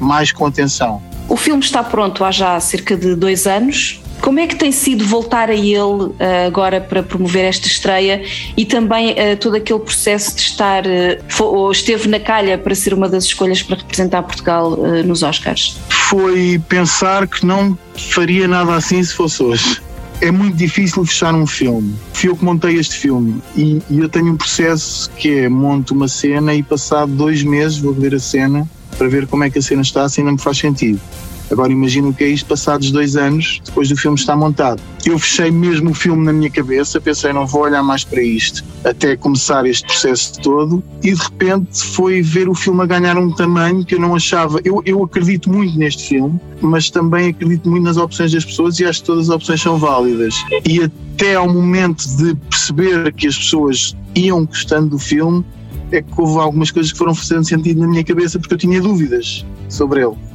mais 0.00 0.32
com 0.32 0.46
atenção. 0.46 1.02
O 1.28 1.36
filme 1.36 1.62
está 1.62 1.82
pronto 1.82 2.24
há 2.24 2.30
já 2.32 2.58
cerca 2.58 2.96
de 2.96 3.14
dois 3.14 3.46
anos. 3.46 3.99
Como 4.30 4.38
é 4.38 4.46
que 4.46 4.54
tem 4.54 4.70
sido 4.70 5.04
voltar 5.04 5.50
a 5.50 5.54
ele 5.56 5.80
uh, 5.80 6.14
agora 6.46 6.80
para 6.80 7.02
promover 7.02 7.46
esta 7.46 7.66
estreia 7.66 8.22
e 8.56 8.64
também 8.64 9.10
uh, 9.10 9.36
todo 9.40 9.56
aquele 9.56 9.80
processo 9.80 10.36
de 10.36 10.42
estar, 10.42 10.84
uh, 10.86 11.42
ou 11.42 11.72
esteve 11.72 12.08
na 12.08 12.20
calha 12.20 12.56
para 12.56 12.72
ser 12.76 12.94
uma 12.94 13.08
das 13.08 13.24
escolhas 13.24 13.60
para 13.60 13.78
representar 13.78 14.22
Portugal 14.22 14.76
nos 15.04 15.24
Oscars? 15.24 15.76
Foi 15.88 16.62
pensar 16.68 17.26
que 17.26 17.44
não 17.44 17.76
faria 17.96 18.46
nada 18.46 18.72
assim 18.76 19.02
se 19.02 19.12
fosse 19.14 19.42
hoje. 19.42 19.82
É 20.20 20.30
muito 20.30 20.56
difícil 20.56 21.04
fechar 21.04 21.34
um 21.34 21.44
filme. 21.44 21.92
Fui 22.12 22.30
eu 22.30 22.36
que 22.36 22.44
montei 22.44 22.76
este 22.76 22.94
filme 22.94 23.42
e, 23.56 23.82
e 23.90 23.98
eu 23.98 24.08
tenho 24.08 24.32
um 24.32 24.36
processo 24.36 25.10
que 25.10 25.40
é 25.40 25.48
monto 25.48 25.92
uma 25.92 26.06
cena 26.06 26.54
e 26.54 26.62
passado 26.62 27.10
dois 27.10 27.42
meses 27.42 27.78
vou 27.78 27.92
ver 27.92 28.14
a 28.14 28.20
cena 28.20 28.64
para 28.96 29.08
ver 29.08 29.26
como 29.26 29.42
é 29.42 29.50
que 29.50 29.58
a 29.58 29.62
cena 29.62 29.82
está, 29.82 30.04
assim 30.04 30.22
não 30.22 30.34
me 30.34 30.40
faz 30.40 30.56
sentido. 30.58 31.00
Agora 31.50 31.72
imagina 31.72 32.08
o 32.08 32.14
que 32.14 32.24
é 32.24 32.28
isto 32.28 32.46
passados 32.46 32.90
dois 32.90 33.16
anos 33.16 33.60
depois 33.64 33.88
do 33.88 33.96
filme 33.96 34.16
estar 34.16 34.36
montado. 34.36 34.80
Eu 35.04 35.18
fechei 35.18 35.50
mesmo 35.50 35.90
o 35.90 35.94
filme 35.94 36.24
na 36.24 36.32
minha 36.32 36.50
cabeça, 36.50 37.00
pensei 37.00 37.32
não 37.32 37.46
vou 37.46 37.62
olhar 37.62 37.82
mais 37.82 38.04
para 38.04 38.22
isto 38.22 38.64
até 38.84 39.16
começar 39.16 39.66
este 39.66 39.86
processo 39.86 40.40
todo 40.40 40.82
e 41.02 41.12
de 41.12 41.22
repente 41.22 41.82
foi 41.82 42.22
ver 42.22 42.48
o 42.48 42.54
filme 42.54 42.82
a 42.82 42.86
ganhar 42.86 43.16
um 43.18 43.32
tamanho 43.32 43.84
que 43.84 43.94
eu 43.94 44.00
não 44.00 44.14
achava. 44.14 44.60
Eu, 44.64 44.82
eu 44.84 45.02
acredito 45.02 45.50
muito 45.50 45.78
neste 45.78 46.08
filme, 46.08 46.40
mas 46.60 46.90
também 46.90 47.30
acredito 47.30 47.68
muito 47.68 47.84
nas 47.84 47.96
opções 47.96 48.32
das 48.32 48.44
pessoas 48.44 48.78
e 48.78 48.84
acho 48.84 49.00
que 49.00 49.06
todas 49.06 49.28
as 49.28 49.36
opções 49.36 49.60
são 49.60 49.78
válidas. 49.78 50.34
E 50.66 50.82
até 50.82 51.34
ao 51.34 51.48
momento 51.48 52.04
de 52.16 52.34
perceber 52.48 53.12
que 53.12 53.26
as 53.26 53.36
pessoas 53.36 53.96
iam 54.14 54.44
gostando 54.44 54.90
do 54.90 54.98
filme, 54.98 55.44
é 55.92 56.00
que 56.00 56.12
houve 56.16 56.38
algumas 56.38 56.70
coisas 56.70 56.92
que 56.92 56.98
foram 56.98 57.14
fazendo 57.14 57.44
sentido 57.44 57.80
na 57.80 57.88
minha 57.88 58.04
cabeça 58.04 58.38
porque 58.38 58.54
eu 58.54 58.58
tinha 58.58 58.80
dúvidas 58.80 59.44
sobre 59.68 60.02
ele. 60.02 60.29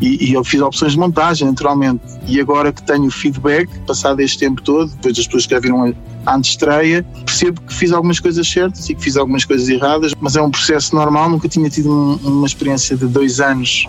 E, 0.00 0.30
e, 0.30 0.32
eu 0.34 0.44
fiz 0.44 0.60
opções 0.60 0.92
de 0.92 0.98
montagem, 0.98 1.48
naturalmente. 1.48 2.02
E 2.26 2.40
agora 2.40 2.72
que 2.72 2.82
tenho 2.82 3.10
feedback, 3.10 3.68
passado 3.80 4.20
este 4.20 4.38
tempo 4.38 4.62
todo, 4.62 4.90
depois 4.90 5.16
das 5.16 5.26
pessoas 5.26 5.46
que 5.46 5.54
já 5.54 5.60
viram 5.60 5.92
a 6.24 6.34
antestreia, 6.34 7.04
percebo 7.24 7.60
que 7.62 7.74
fiz 7.74 7.92
algumas 7.92 8.20
coisas 8.20 8.48
certas 8.48 8.88
e 8.88 8.94
que 8.94 9.02
fiz 9.02 9.16
algumas 9.16 9.44
coisas 9.44 9.68
erradas, 9.68 10.12
mas 10.20 10.36
é 10.36 10.42
um 10.42 10.50
processo 10.50 10.94
normal. 10.94 11.28
Nunca 11.28 11.48
tinha 11.48 11.68
tido 11.68 11.90
um, 11.90 12.14
uma 12.22 12.46
experiência 12.46 12.96
de 12.96 13.06
dois 13.06 13.40
anos 13.40 13.86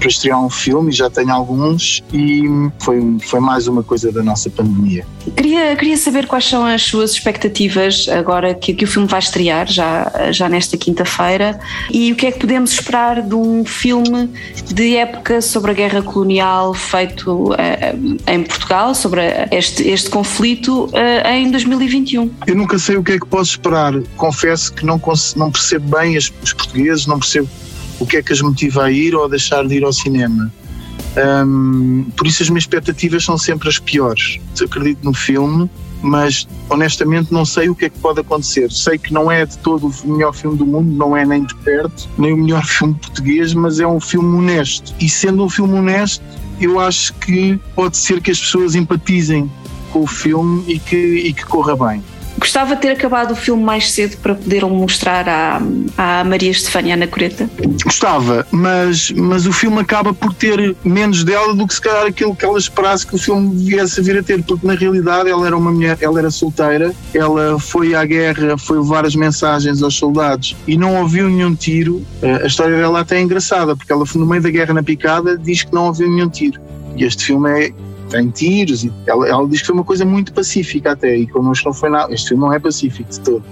para 0.00 0.08
estrear 0.08 0.42
um 0.42 0.48
filme, 0.48 0.90
já 0.90 1.10
tenho 1.10 1.30
alguns, 1.30 2.02
e 2.12 2.42
foi, 2.80 3.18
foi 3.20 3.38
mais 3.38 3.68
uma 3.68 3.82
coisa 3.82 4.10
da 4.10 4.22
nossa 4.22 4.48
pandemia. 4.48 5.06
Queria, 5.36 5.76
queria 5.76 5.96
saber 5.96 6.26
quais 6.26 6.46
são 6.46 6.64
as 6.64 6.82
suas 6.82 7.12
expectativas 7.12 8.08
agora 8.08 8.54
que, 8.54 8.72
que 8.72 8.84
o 8.84 8.88
filme 8.88 9.06
vai 9.06 9.18
estrear, 9.20 9.70
já, 9.70 10.32
já 10.32 10.48
nesta 10.48 10.78
quinta-feira, 10.78 11.60
e 11.90 12.10
o 12.10 12.16
que 12.16 12.26
é 12.26 12.32
que 12.32 12.38
podemos 12.38 12.72
esperar 12.72 13.20
de 13.20 13.34
um 13.34 13.64
filme 13.64 14.30
de 14.72 14.96
época 14.96 15.42
sobre 15.42 15.70
a 15.70 15.74
guerra 15.74 16.02
colonial 16.02 16.72
feito 16.72 17.52
uh, 17.52 17.56
em 18.26 18.42
Portugal, 18.42 18.94
sobre 18.94 19.20
este, 19.50 19.86
este 19.86 20.08
conflito 20.08 20.86
uh, 20.86 21.28
em 21.28 21.50
2021? 21.50 22.30
Eu 22.46 22.56
nunca 22.56 22.78
sei 22.78 22.96
o 22.96 23.04
que 23.04 23.12
é 23.12 23.18
que 23.18 23.26
posso 23.26 23.50
esperar. 23.50 23.92
Confesso 24.16 24.72
que 24.72 24.86
não, 24.86 25.00
não 25.36 25.50
percebo 25.50 25.98
bem 25.98 26.16
os 26.16 26.30
portugueses, 26.30 27.06
não 27.06 27.18
percebo 27.18 27.48
o 28.00 28.06
que 28.06 28.16
é 28.16 28.22
que 28.22 28.32
as 28.32 28.40
motiva 28.40 28.84
a 28.84 28.90
ir 28.90 29.14
ou 29.14 29.24
a 29.24 29.28
deixar 29.28 29.66
de 29.68 29.76
ir 29.76 29.84
ao 29.84 29.92
cinema. 29.92 30.52
Um, 31.16 32.06
por 32.16 32.26
isso 32.26 32.42
as 32.42 32.48
minhas 32.48 32.64
expectativas 32.64 33.24
são 33.24 33.36
sempre 33.36 33.68
as 33.68 33.78
piores. 33.78 34.40
Acredito 34.60 35.04
no 35.04 35.14
filme, 35.14 35.70
mas 36.02 36.48
honestamente 36.68 37.32
não 37.32 37.44
sei 37.44 37.68
o 37.68 37.74
que 37.74 37.86
é 37.86 37.90
que 37.90 37.98
pode 37.98 38.20
acontecer. 38.20 38.70
Sei 38.70 38.98
que 38.98 39.12
não 39.12 39.30
é 39.30 39.44
de 39.44 39.58
todo 39.58 39.92
o 40.04 40.08
melhor 40.08 40.34
filme 40.34 40.56
do 40.56 40.66
mundo, 40.66 40.90
não 40.92 41.16
é 41.16 41.24
nem 41.24 41.44
de 41.44 41.54
perto, 41.56 42.08
nem 42.16 42.32
o 42.32 42.36
melhor 42.36 42.64
filme 42.66 42.94
português, 42.94 43.54
mas 43.54 43.80
é 43.80 43.86
um 43.86 44.00
filme 44.00 44.36
honesto. 44.36 44.94
E 45.00 45.08
sendo 45.08 45.44
um 45.44 45.48
filme 45.48 45.74
honesto, 45.74 46.24
eu 46.60 46.78
acho 46.78 47.14
que 47.14 47.58
pode 47.74 47.96
ser 47.96 48.20
que 48.20 48.30
as 48.30 48.38
pessoas 48.38 48.74
empatizem 48.74 49.50
com 49.92 50.02
o 50.02 50.06
filme 50.06 50.64
e 50.68 50.78
que, 50.78 50.96
e 50.96 51.32
que 51.32 51.44
corra 51.44 51.74
bem. 51.76 52.02
Gostava 52.38 52.74
de 52.74 52.82
ter 52.82 52.90
acabado 52.90 53.32
o 53.32 53.36
filme 53.36 53.62
mais 53.62 53.90
cedo 53.90 54.16
para 54.18 54.34
poder 54.34 54.64
mostrar 54.64 55.28
à, 55.28 55.60
à 55.96 56.24
Maria 56.24 56.50
Estefânia 56.50 56.94
Anacoreta? 56.94 57.48
Gostava, 57.84 58.46
mas, 58.50 59.10
mas 59.10 59.46
o 59.46 59.52
filme 59.52 59.78
acaba 59.80 60.12
por 60.14 60.32
ter 60.32 60.74
menos 60.84 61.24
dela 61.24 61.54
do 61.54 61.66
que 61.66 61.74
se 61.74 61.80
calhar 61.80 62.06
aquilo 62.06 62.34
que 62.34 62.44
ela 62.44 62.58
esperasse 62.58 63.06
que 63.06 63.14
o 63.14 63.18
filme 63.18 63.54
viesse 63.64 64.00
a 64.00 64.02
vir 64.02 64.18
a 64.18 64.22
ter, 64.22 64.42
porque 64.42 64.66
na 64.66 64.74
realidade 64.74 65.28
ela 65.28 65.46
era 65.46 65.56
uma 65.56 65.70
mulher, 65.70 65.98
ela 66.00 66.18
era 66.18 66.30
solteira, 66.30 66.94
ela 67.14 67.58
foi 67.58 67.94
à 67.94 68.04
guerra, 68.04 68.56
foi 68.56 68.78
levar 68.78 69.04
as 69.04 69.14
mensagens 69.14 69.82
aos 69.82 69.94
soldados 69.94 70.56
e 70.66 70.76
não 70.76 71.00
ouviu 71.00 71.28
nenhum 71.28 71.54
tiro. 71.54 72.04
Eh, 72.22 72.40
a 72.42 72.46
história 72.46 72.76
dela 72.76 73.00
até 73.00 73.18
é 73.18 73.20
engraçada, 73.20 73.76
porque 73.76 73.92
ela 73.92 74.04
no 74.14 74.26
meio 74.26 74.42
da 74.42 74.50
guerra 74.50 74.74
na 74.74 74.82
picada 74.82 75.36
diz 75.36 75.62
que 75.62 75.72
não 75.72 75.86
ouviu 75.86 76.08
nenhum 76.08 76.28
tiro. 76.28 76.60
E 76.96 77.04
este 77.04 77.24
filme 77.24 77.50
é 77.50 77.72
tem 78.10 78.28
tiros 78.28 78.84
e 78.84 78.92
ela, 79.06 79.26
ela, 79.28 79.48
diz 79.48 79.60
que 79.60 79.66
foi 79.66 79.74
uma 79.74 79.84
coisa 79.84 80.04
muito 80.04 80.32
pacífica 80.32 80.92
até 80.92 81.16
e 81.16 81.26
connosco 81.26 81.68
não 81.68 81.74
foi 81.74 81.88
nada, 81.88 82.12
este 82.12 82.28
filme 82.28 82.44
não 82.44 82.52
é 82.52 82.58
pacífico 82.58 83.10
de 83.10 83.20
todo. 83.20 83.44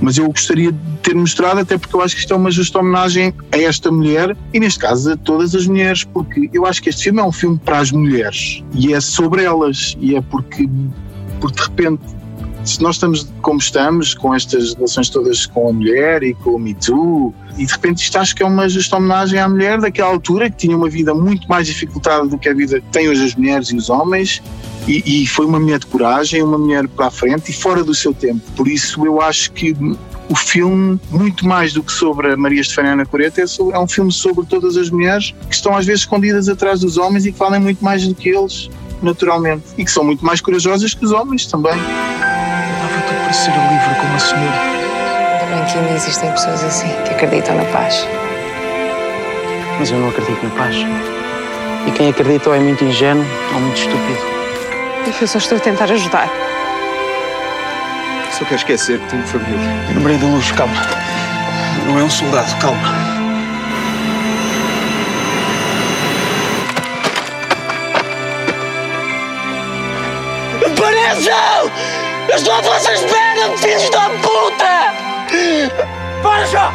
Mas 0.00 0.16
eu 0.16 0.26
gostaria 0.28 0.72
de 0.72 0.78
ter 1.02 1.14
mostrado 1.14 1.60
até 1.60 1.76
porque 1.76 1.94
eu 1.94 2.00
acho 2.00 2.14
que 2.14 2.20
isto 2.20 2.32
é 2.32 2.36
uma 2.36 2.50
justa 2.50 2.78
homenagem 2.78 3.34
a 3.52 3.58
esta 3.58 3.90
mulher 3.90 4.36
e 4.54 4.60
neste 4.60 4.78
caso 4.78 5.12
a 5.12 5.16
todas 5.16 5.54
as 5.54 5.66
mulheres 5.66 6.04
porque 6.04 6.48
eu 6.52 6.64
acho 6.64 6.82
que 6.82 6.88
este 6.88 7.04
filme 7.04 7.20
é 7.20 7.24
um 7.24 7.32
filme 7.32 7.58
para 7.64 7.78
as 7.78 7.92
mulheres 7.92 8.62
e 8.72 8.94
é 8.94 9.00
sobre 9.00 9.44
elas 9.44 9.96
e 10.00 10.16
é 10.16 10.20
porque, 10.20 10.68
porque 11.40 11.56
de 11.56 11.62
repente 11.62 12.15
se 12.66 12.82
nós 12.82 12.96
estamos 12.96 13.26
como 13.40 13.58
estamos, 13.58 14.12
com 14.12 14.34
estas 14.34 14.74
relações 14.74 15.08
todas 15.08 15.46
com 15.46 15.68
a 15.68 15.72
mulher 15.72 16.22
e 16.22 16.34
com 16.34 16.50
o 16.50 16.58
Me 16.58 16.74
Too, 16.74 17.32
e 17.56 17.64
de 17.64 17.72
repente 17.72 18.02
isto 18.02 18.18
acho 18.18 18.34
que 18.34 18.42
é 18.42 18.46
uma 18.46 18.68
justa 18.68 18.96
homenagem 18.96 19.38
à 19.38 19.48
mulher 19.48 19.80
daquela 19.80 20.08
altura 20.08 20.50
que 20.50 20.56
tinha 20.56 20.76
uma 20.76 20.88
vida 20.88 21.14
muito 21.14 21.48
mais 21.48 21.66
dificultada 21.66 22.26
do 22.26 22.36
que 22.36 22.48
a 22.48 22.54
vida 22.54 22.80
que 22.80 22.88
têm 22.88 23.08
hoje 23.08 23.24
as 23.24 23.34
mulheres 23.34 23.68
e 23.70 23.76
os 23.76 23.88
homens, 23.88 24.42
e, 24.86 25.22
e 25.22 25.26
foi 25.26 25.46
uma 25.46 25.58
mulher 25.58 25.78
de 25.78 25.86
coragem, 25.86 26.42
uma 26.42 26.58
mulher 26.58 26.86
para 26.88 27.06
a 27.06 27.10
frente 27.10 27.50
e 27.50 27.54
fora 27.54 27.82
do 27.82 27.94
seu 27.94 28.12
tempo. 28.12 28.40
Por 28.56 28.68
isso 28.68 29.04
eu 29.06 29.20
acho 29.20 29.52
que 29.52 29.74
o 30.28 30.34
filme, 30.34 31.00
muito 31.10 31.46
mais 31.46 31.72
do 31.72 31.82
que 31.82 31.92
sobre 31.92 32.32
a 32.32 32.36
Maria 32.36 32.60
Estefaniana 32.60 33.06
Coreta, 33.06 33.42
é, 33.42 33.46
sobre, 33.46 33.76
é, 33.76 33.78
um 33.78 33.86
filme 33.86 34.10
sobre 34.10 34.44
todas 34.44 34.76
as 34.76 34.90
mulheres 34.90 35.34
que 35.48 35.54
estão 35.54 35.76
às 35.76 35.86
vezes 35.86 36.02
escondidas 36.02 36.48
atrás 36.48 36.80
dos 36.80 36.98
homens 36.98 37.26
e 37.26 37.32
que 37.32 37.38
falem 37.38 37.60
muito 37.60 37.82
mais 37.84 38.06
do 38.06 38.14
que 38.14 38.30
eles, 38.30 38.68
naturalmente, 39.02 39.64
e 39.78 39.84
que 39.84 39.90
são 39.90 40.04
muito 40.04 40.24
mais 40.24 40.40
corajosas 40.40 40.94
que 40.94 41.04
os 41.04 41.12
homens 41.12 41.46
também 41.46 41.74
para 43.26 43.32
ser 43.32 43.50
livre 43.50 43.94
como 44.00 44.14
a 44.14 44.18
senhora. 44.20 44.60
Ainda 45.40 45.56
bem 45.56 45.64
que 45.64 45.78
ainda 45.78 45.90
existem 45.94 46.30
pessoas 46.30 46.62
assim, 46.62 46.88
que 47.04 47.12
acreditam 47.12 47.56
na 47.56 47.64
paz. 47.64 48.06
Mas 49.80 49.90
eu 49.90 49.98
não 49.98 50.10
acredito 50.10 50.44
na 50.44 50.50
paz. 50.50 50.76
E 51.88 51.90
quem 51.90 52.08
acredita 52.08 52.50
ou 52.50 52.54
é 52.54 52.60
muito 52.60 52.84
ingênuo 52.84 53.26
ou 53.52 53.60
muito 53.60 53.78
estúpido. 53.78 54.36
Eu 55.20 55.26
só 55.26 55.38
estou 55.38 55.58
a 55.58 55.60
tentar 55.60 55.90
ajudar. 55.90 56.30
Só 58.30 58.44
quero 58.44 58.56
esquecer 58.56 59.00
que 59.00 59.08
tenho 59.08 59.26
família. 59.26 59.58
Eu 59.92 60.00
Maria 60.00 60.18
da 60.18 60.26
Luz, 60.26 60.52
calma. 60.52 60.74
Não 61.88 61.98
é 61.98 62.04
um 62.04 62.10
soldado, 62.10 62.54
calma. 62.60 62.78
Apareçam! 70.64 72.05
Eu 72.28 72.36
estou 72.36 72.52
a 72.54 72.62
fazer 72.62 72.94
espera, 72.94 73.56
filhos 73.56 73.90
da 73.90 74.10
puta! 74.10 74.92
Para 76.22 76.46
já! 76.46 76.72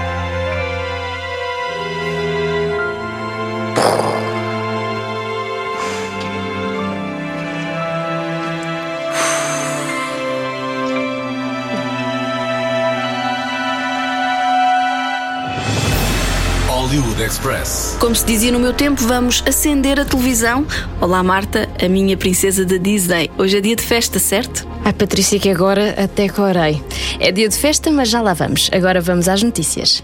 Hollywood 16.69 17.21
Express. 17.21 17.97
Como 17.99 18.15
se 18.15 18.25
dizia 18.25 18.51
no 18.51 18.59
meu 18.59 18.73
tempo, 18.73 19.01
vamos 19.03 19.43
acender 19.45 19.99
a 19.99 20.05
televisão. 20.05 20.65
Olá, 21.01 21.21
Marta, 21.21 21.69
a 21.83 21.87
minha 21.89 22.15
princesa 22.15 22.65
da 22.65 22.77
Disney. 22.77 23.29
Hoje 23.37 23.57
é 23.57 23.61
dia 23.61 23.75
de 23.75 23.83
festa, 23.83 24.17
certo? 24.17 24.70
Ai, 24.83 24.93
Patrícia, 24.93 25.39
que 25.39 25.49
agora 25.49 25.95
até 26.03 26.27
corei. 26.27 26.81
É 27.19 27.31
dia 27.31 27.47
de 27.47 27.55
festa, 27.55 27.91
mas 27.91 28.09
já 28.09 28.21
lá 28.21 28.33
vamos. 28.33 28.69
Agora 28.73 28.99
vamos 28.99 29.27
às 29.27 29.43
notícias. 29.43 30.03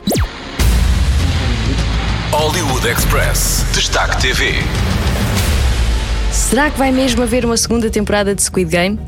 Hollywood 2.31 2.87
Express. 2.87 3.65
Destaque 3.73 4.21
TV. 4.21 4.53
Será 6.31 6.69
que 6.69 6.77
vai 6.77 6.91
mesmo 6.91 7.23
haver 7.23 7.43
uma 7.43 7.57
segunda 7.57 7.89
temporada 7.89 8.35
de 8.35 8.43
Squid 8.43 8.69
Game? 8.69 8.99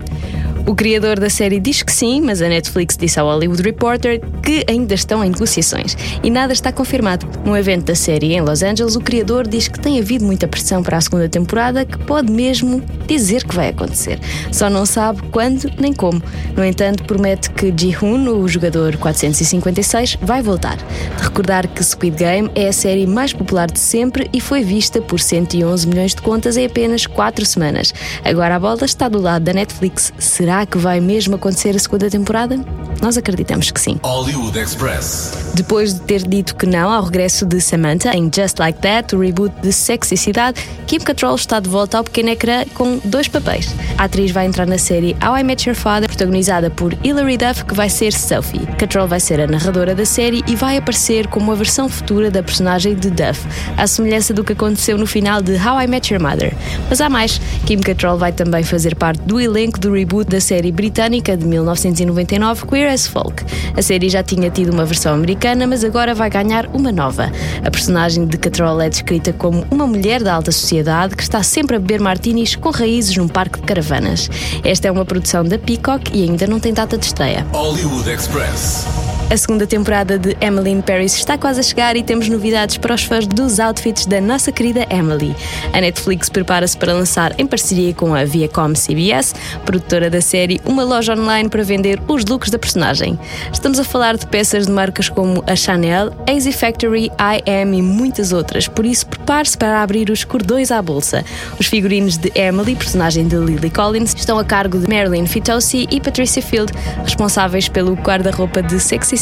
O 0.65 0.75
criador 0.75 1.19
da 1.19 1.29
série 1.29 1.59
diz 1.59 1.81
que 1.81 1.91
sim, 1.91 2.21
mas 2.21 2.41
a 2.41 2.49
Netflix 2.49 2.95
disse 2.97 3.19
ao 3.19 3.27
Hollywood 3.27 3.61
Reporter 3.61 4.21
que 4.43 4.63
ainda 4.67 4.93
estão 4.93 5.23
em 5.23 5.29
negociações 5.29 5.95
e 6.21 6.29
nada 6.29 6.53
está 6.53 6.71
confirmado. 6.71 7.27
Num 7.45 7.55
evento 7.55 7.85
da 7.85 7.95
série 7.95 8.33
em 8.33 8.41
Los 8.41 8.61
Angeles, 8.61 8.95
o 8.95 9.01
criador 9.01 9.47
diz 9.47 9.67
que 9.67 9.79
tem 9.79 9.99
havido 9.99 10.25
muita 10.25 10.47
pressão 10.47 10.83
para 10.83 10.97
a 10.97 11.01
segunda 11.01 11.29
temporada, 11.29 11.85
que 11.85 11.97
pode 11.99 12.31
mesmo 12.31 12.83
dizer 13.09 13.43
que 13.43 13.55
vai 13.55 13.69
acontecer. 13.69 14.19
Só 14.51 14.69
não 14.69 14.85
sabe 14.85 15.21
quando 15.31 15.69
nem 15.79 15.91
como. 15.91 16.21
No 16.55 16.63
entanto, 16.63 17.03
promete 17.03 17.49
que 17.49 17.73
Ji-hoon, 17.75 18.29
o 18.29 18.47
jogador 18.47 18.95
456, 18.97 20.17
vai 20.21 20.41
voltar. 20.41 20.77
De 20.77 21.23
recordar 21.23 21.67
que 21.67 21.83
Squid 21.83 22.15
Game 22.17 22.51
é 22.53 22.67
a 22.67 22.73
série 22.73 23.07
mais 23.07 23.33
popular 23.33 23.69
de 23.69 23.79
sempre 23.79 24.29
e 24.31 24.39
foi 24.39 24.63
vista 24.63 25.01
por 25.01 25.19
111 25.19 25.87
milhões 25.87 26.13
de 26.13 26.21
contas 26.21 26.55
em 26.55 26.65
apenas 26.65 27.07
4 27.07 27.45
semanas. 27.45 27.93
Agora 28.23 28.55
a 28.55 28.59
bola 28.59 28.85
está 28.85 29.09
do 29.09 29.19
lado 29.19 29.43
da 29.43 29.53
Netflix. 29.53 30.13
Será 30.19 30.65
que 30.65 30.77
vai 30.77 30.99
mesmo 30.99 31.35
acontecer 31.35 31.75
a 31.75 31.79
segunda 31.79 32.09
temporada? 32.09 32.59
Nós 33.01 33.17
acreditamos 33.17 33.71
que 33.71 33.79
sim. 33.79 33.99
Hollywood 34.03 34.57
Express. 34.59 35.51
Depois 35.55 35.93
de 35.93 36.01
ter 36.01 36.27
dito 36.27 36.55
que 36.55 36.65
não 36.65 36.91
ao 36.91 37.03
regresso 37.03 37.45
de 37.45 37.59
Samantha 37.59 38.15
em 38.15 38.29
Just 38.33 38.59
Like 38.59 38.79
That, 38.79 39.15
o 39.15 39.19
reboot 39.19 39.55
de 39.61 39.71
Sexicidade, 39.71 40.61
Kim 40.85 40.99
Cattrall 40.99 41.35
está 41.35 41.59
de 41.59 41.69
volta 41.69 41.97
ao 41.97 42.03
pequeno 42.03 42.29
ecrã 42.29 42.65
com 42.73 42.98
dois 43.05 43.27
papéis. 43.27 43.73
A 43.97 44.05
atriz 44.05 44.31
vai 44.31 44.45
entrar 44.45 44.65
na 44.65 44.77
série 44.77 45.15
How 45.25 45.37
I 45.37 45.43
Met 45.43 45.67
Your 45.67 45.75
Father, 45.75 46.07
protagonizada 46.07 46.69
por 46.69 46.93
Hilary 47.03 47.37
Duff, 47.37 47.65
que 47.65 47.73
vai 47.73 47.89
ser 47.89 48.13
Sophie. 48.13 48.65
Cattrall 48.77 49.07
vai 49.07 49.19
ser 49.19 49.39
a 49.39 49.47
narradora 49.47 49.95
da 49.95 50.05
série 50.05 50.43
e 50.47 50.55
vai 50.55 50.77
aparecer 50.77 51.27
como 51.27 51.51
a 51.51 51.55
versão 51.55 51.89
futura 51.89 52.29
da 52.29 52.43
personagem 52.43 52.95
de 52.95 53.09
Duff, 53.09 53.47
à 53.77 53.87
semelhança 53.87 54.33
do 54.33 54.43
que 54.43 54.53
aconteceu 54.53 54.97
no 54.97 55.05
final 55.05 55.41
de 55.41 55.53
How 55.53 55.81
I 55.81 55.87
Met 55.87 56.13
Your 56.13 56.21
Mother. 56.21 56.53
Mas 56.89 57.01
há 57.01 57.09
mais, 57.09 57.39
Kim 57.65 57.79
Cattrall 57.79 58.17
vai 58.17 58.31
também 58.31 58.63
fazer 58.63 58.95
parte 58.95 59.21
do 59.21 59.39
elenco 59.39 59.79
do 59.79 59.93
reboot 59.93 60.29
da 60.29 60.39
série 60.39 60.71
britânica 60.71 61.37
de 61.37 61.45
1999 61.45 62.65
Queer 62.67 62.91
as 62.91 63.07
Folk. 63.07 63.43
A 63.75 63.81
série 63.81 64.09
já 64.09 64.21
tinha 64.21 64.49
tido 64.49 64.73
uma 64.73 64.85
versão 64.85 65.13
americana, 65.13 65.65
mas 65.65 65.83
agora 65.83 66.13
vai 66.13 66.29
ganhar 66.29 66.67
uma 66.73 66.91
nova. 66.91 67.31
A 67.63 67.71
personagem 67.71 68.25
de 68.25 68.37
Catrol 68.37 68.81
é 68.81 68.89
descrita 68.89 69.33
como 69.33 69.65
uma 69.71 69.87
mulher 69.87 70.23
da 70.23 70.33
alta 70.33 70.51
sociedade 70.51 71.15
que 71.15 71.23
está 71.23 71.41
sempre 71.41 71.75
a 71.75 71.79
beber 71.79 71.99
martinis 71.99 72.55
com 72.55 72.69
raízes 72.69 72.88
num 73.17 73.27
parque 73.27 73.59
de 73.59 73.65
caravanas. 73.65 74.29
Esta 74.63 74.87
é 74.87 74.91
uma 74.91 75.05
produção 75.05 75.43
da 75.43 75.57
Peacock 75.57 76.11
e 76.13 76.23
ainda 76.23 76.47
não 76.47 76.59
tem 76.59 76.73
data 76.73 76.97
de 76.97 77.05
estreia. 77.05 77.45
Hollywood 77.51 78.09
Express. 78.09 79.08
A 79.31 79.37
segunda 79.37 79.67
temporada 79.67 80.17
de 80.17 80.35
Emily 80.41 80.71
in 80.71 80.81
Paris 80.81 81.13
está 81.13 81.37
quase 81.37 81.59
a 81.59 81.63
chegar 81.63 81.95
e 81.95 82.01
temos 82.01 82.27
novidades 82.27 82.77
para 82.77 82.95
os 82.95 83.03
fãs 83.03 83.27
dos 83.27 83.59
outfits 83.59 84.07
da 84.07 84.19
nossa 84.19 84.51
querida 84.51 84.87
Emily. 84.89 85.35
A 85.71 85.79
Netflix 85.79 86.29
prepara-se 86.29 86.75
para 86.75 86.93
lançar, 86.93 87.39
em 87.39 87.45
parceria 87.45 87.93
com 87.93 88.15
a 88.15 88.25
Viacom 88.25 88.73
CBS, 88.73 89.35
produtora 89.63 90.09
da 90.09 90.19
série, 90.19 90.59
uma 90.65 90.83
loja 90.83 91.13
online 91.13 91.47
para 91.47 91.61
vender 91.61 92.01
os 92.07 92.25
looks 92.25 92.49
da 92.49 92.57
personagem. 92.57 93.19
Estamos 93.53 93.77
a 93.77 93.83
falar 93.83 94.17
de 94.17 94.25
peças 94.25 94.65
de 94.65 94.71
marcas 94.71 95.09
como 95.09 95.43
a 95.45 95.55
Chanel, 95.55 96.11
AZ 96.27 96.47
Factory, 96.55 97.11
I.M. 97.19 97.77
e 97.77 97.83
muitas 97.83 98.33
outras, 98.33 98.67
por 98.67 98.83
isso 98.83 99.05
prepare-se 99.05 99.55
para 99.55 99.83
abrir 99.83 100.09
os 100.09 100.23
cordões 100.23 100.71
à 100.71 100.81
bolsa. 100.81 101.23
Os 101.59 101.67
figurinos 101.67 102.17
de 102.17 102.31
Emily, 102.33 102.75
personagem 102.75 103.27
de 103.27 103.35
Lily 103.35 103.69
Collins, 103.69 104.15
estão 104.17 104.39
a 104.39 104.43
cargo 104.43 104.79
de 104.79 104.87
Marilyn 104.91 105.27
Fitosi 105.27 105.87
e 105.91 106.01
Patricia 106.01 106.41
Field, 106.41 106.73
responsáveis 107.03 107.69
pelo 107.69 107.93
guarda-roupa 107.93 108.63
de 108.63 108.79
sexy 108.79 109.18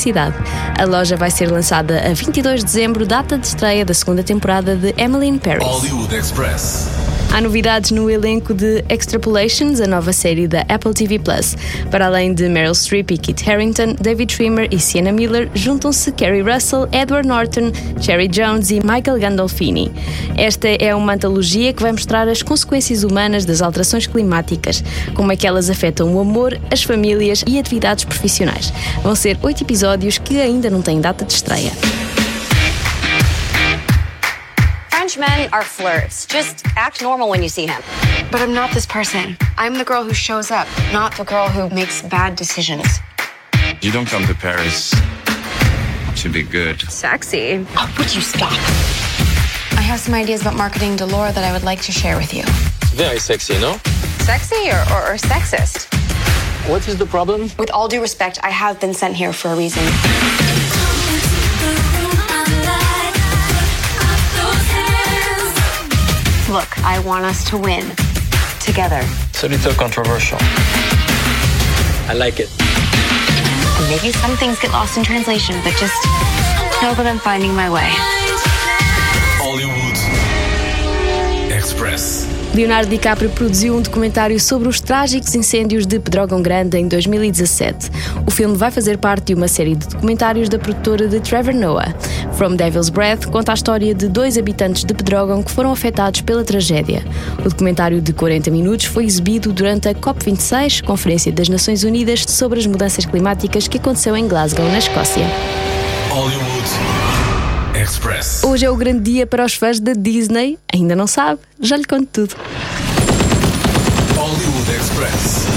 A 0.80 0.86
loja 0.86 1.18
vai 1.18 1.32
ser 1.32 1.52
lançada 1.52 2.00
a 2.00 2.14
22 2.14 2.60
de 2.60 2.66
dezembro, 2.66 3.06
data 3.06 3.38
de 3.38 3.48
estreia 3.48 3.84
da 3.84 3.94
segunda 3.94 4.24
temporada 4.24 4.76
de 4.76 4.94
Emily 4.96 5.28
in 5.28 5.40
Paris. 5.40 5.66
Hollywood 5.66 6.16
Express. 6.16 7.17
Há 7.34 7.42
novidades 7.42 7.92
no 7.92 8.10
elenco 8.10 8.54
de 8.54 8.84
Extrapolations, 8.90 9.80
a 9.82 9.86
nova 9.86 10.12
série 10.13 10.48
da 10.48 10.62
Apple 10.62 10.94
TV 10.94 11.20
Plus. 11.20 11.56
Para 11.92 12.08
além 12.08 12.34
de 12.34 12.48
Meryl 12.48 12.74
Streep 12.74 13.12
e 13.12 13.18
Kit 13.18 13.48
Harington, 13.48 13.96
David 14.00 14.34
Schwimmer 14.34 14.68
e 14.72 14.80
Sienna 14.80 15.12
Miller, 15.12 15.50
juntam-se 15.54 16.12
Kerry 16.13 16.42
Russell, 16.42 16.88
Edward 16.92 17.28
Norton, 17.28 17.72
Cherry 18.02 18.28
Jones 18.28 18.72
e 18.72 18.80
Michael 18.80 19.20
Gandolfini. 19.20 19.92
Esta 20.36 20.68
é 20.68 20.96
uma 20.96 21.13
antologia 21.13 21.74
que 21.74 21.82
vai 21.82 21.92
mostrar 21.92 22.28
as 22.28 22.42
consequências 22.42 23.04
humanas 23.04 23.46
das 23.46 23.62
alterações 23.62 24.08
climáticas, 24.08 24.84
como 25.13 25.32
é 25.32 25.36
que 25.36 25.46
elas 25.46 25.70
afetam 25.70 26.16
o 26.16 26.20
amor, 26.20 26.58
as 26.72 26.82
famílias 26.82 27.44
e 27.46 27.60
atividades 27.60 28.04
profissionais. 28.04 28.74
Vão 29.04 29.16
ser 29.16 29.38
oito 29.44 29.63
episódios 29.63 30.18
que 30.18 30.40
ainda 30.40 30.70
não 30.70 30.82
têm 30.82 31.00
data 31.00 31.24
de 31.24 31.34
estreia. 31.34 31.72
French 35.08 35.30
men 35.30 35.50
are 35.54 35.63
flirts. 35.63 36.26
Just 36.26 36.65
act 36.76 37.02
normal 37.02 37.30
when 37.30 37.41
you 37.41 37.48
see 37.48 37.65
him. 37.65 37.82
But 38.30 38.41
I'm 38.41 38.54
not 38.54 38.74
this 38.74 38.86
person. 38.86 39.38
I'm 39.58 39.76
the 39.76 39.86
girl 39.86 40.04
who 40.04 40.13
shows 40.13 40.52
up, 40.52 40.67
not 40.91 41.15
the 41.15 41.24
girl 41.24 41.48
who 41.48 41.74
makes 41.74 42.02
bad 42.02 42.36
decisions. 42.36 42.86
You 43.82 43.93
don't 43.93 44.06
come 44.06 44.26
to 44.26 44.34
Paris 44.34 44.93
to 46.17 46.30
be 46.30 46.43
good. 46.43 46.82
Sexy. 46.91 47.65
Oh, 47.78 47.96
would 47.98 48.13
you 48.13 48.20
stop? 48.20 48.52
I 49.78 49.82
have 49.82 50.02
some 50.02 50.13
ideas 50.13 50.41
about 50.41 50.58
marketing 50.58 50.98
Delore 50.98 51.34
that 51.34 51.46
I 51.46 51.54
would 51.54 51.63
like 51.63 51.82
to 51.84 51.93
share 51.93 52.17
with 52.17 52.34
you. 52.34 52.43
Very 52.88 53.20
sexy, 53.20 53.58
no? 53.62 53.78
Sexy 54.26 54.70
or, 54.72 54.84
or, 54.91 55.13
or 55.13 55.15
sexist? 55.15 55.88
What 56.70 56.86
is 56.86 56.98
the 56.98 57.06
problem? 57.06 57.50
With 57.58 57.72
all 57.72 57.88
due 57.88 58.02
respect, 58.02 58.39
I 58.43 58.50
have 58.50 58.82
been 58.82 58.93
sent 58.93 59.15
here 59.15 59.32
for 59.32 59.48
a 59.54 59.56
reason. 59.56 59.84
Look, 66.58 66.84
I 66.84 66.98
want 67.06 67.24
us 67.24 67.48
to 67.52 67.58
win. 67.58 67.88
Together. 68.60 69.02
It's 69.30 69.43
a 69.43 69.48
little 69.48 69.74
controversial. 69.76 70.39
I 72.10 72.15
like 72.17 72.39
it. 72.39 72.50
Maybe 73.91 74.12
some 74.12 74.36
things 74.38 74.60
get 74.60 74.72
lost 74.72 74.98
in 74.98 75.04
translation, 75.04 75.56
but 75.63 75.76
just 75.78 76.04
know 76.82 76.96
that 76.96 77.06
I'm 77.06 77.20
finding 77.20 77.54
my 77.54 77.70
way. 77.70 78.17
Leonardo 82.58 82.89
DiCaprio 82.89 83.30
produziu 83.30 83.76
um 83.76 83.82
documentário 83.84 84.39
sobre 84.39 84.67
os 84.67 84.82
trágicos 84.82 85.36
incêndios 85.36 85.86
de 85.86 86.00
Pedrógão 86.00 86.41
Grande 86.41 86.76
em 86.76 86.88
2017. 86.88 87.91
O 88.26 88.32
filme 88.32 88.58
vai 88.58 88.72
fazer 88.72 88.98
parte 88.98 89.26
de 89.26 89.36
uma 89.36 89.48
série 89.48 89.76
de 89.76 89.88
documentários 89.88 90.50
da 90.50 90.58
produtora 90.58 91.08
de 91.08 91.20
Trevor 91.20 91.54
Noah. 91.54 91.93
From 92.34 92.56
Devil's 92.56 92.89
Breath 92.89 93.28
conta 93.28 93.52
a 93.52 93.54
história 93.54 93.93
de 93.93 94.08
dois 94.08 94.39
habitantes 94.39 94.84
de 94.84 94.91
Pedrógão 94.91 95.43
que 95.43 95.52
foram 95.52 95.72
afetados 95.72 96.22
pela 96.22 96.43
tragédia. 96.43 97.06
O 97.38 97.48
documentário 97.48 98.02
de 98.02 98.12
40 98.12 98.50
minutos 98.50 98.88
foi 98.88 99.06
exibido 99.06 99.54
durante 99.54 99.88
a 99.88 99.93
COP26, 99.93 100.84
Conferência 100.84 101.32
das 101.32 101.50
Nações 101.50 101.84
Unidas 101.84 102.26
sobre 102.28 102.58
as 102.58 102.65
Mudanças 102.65 103.06
Climáticas 103.06 103.67
que 103.67 103.78
aconteceu 103.78 104.17
em 104.17 104.28
Glasgow, 104.28 104.67
na 104.72 104.80
Escócia. 104.80 105.28
Hollywood 106.10 107.17
Express. 108.08 108.43
Hoje 108.43 108.65
é 108.65 108.70
o 108.70 108.76
grande 108.76 109.12
dia 109.12 109.28
para 109.28 109.43
os 109.43 109.54
fãs 109.56 109.80
da 109.80 109.91
Disney. 109.91 110.58
Ainda 110.74 110.96
não 110.96 111.08
sabe? 111.08 111.41
Já 111.60 111.76
lhe 111.76 111.84
conto 111.84 112.08
tudo. 112.12 112.36
Hollywood 114.15 114.72
Express. 114.72 115.57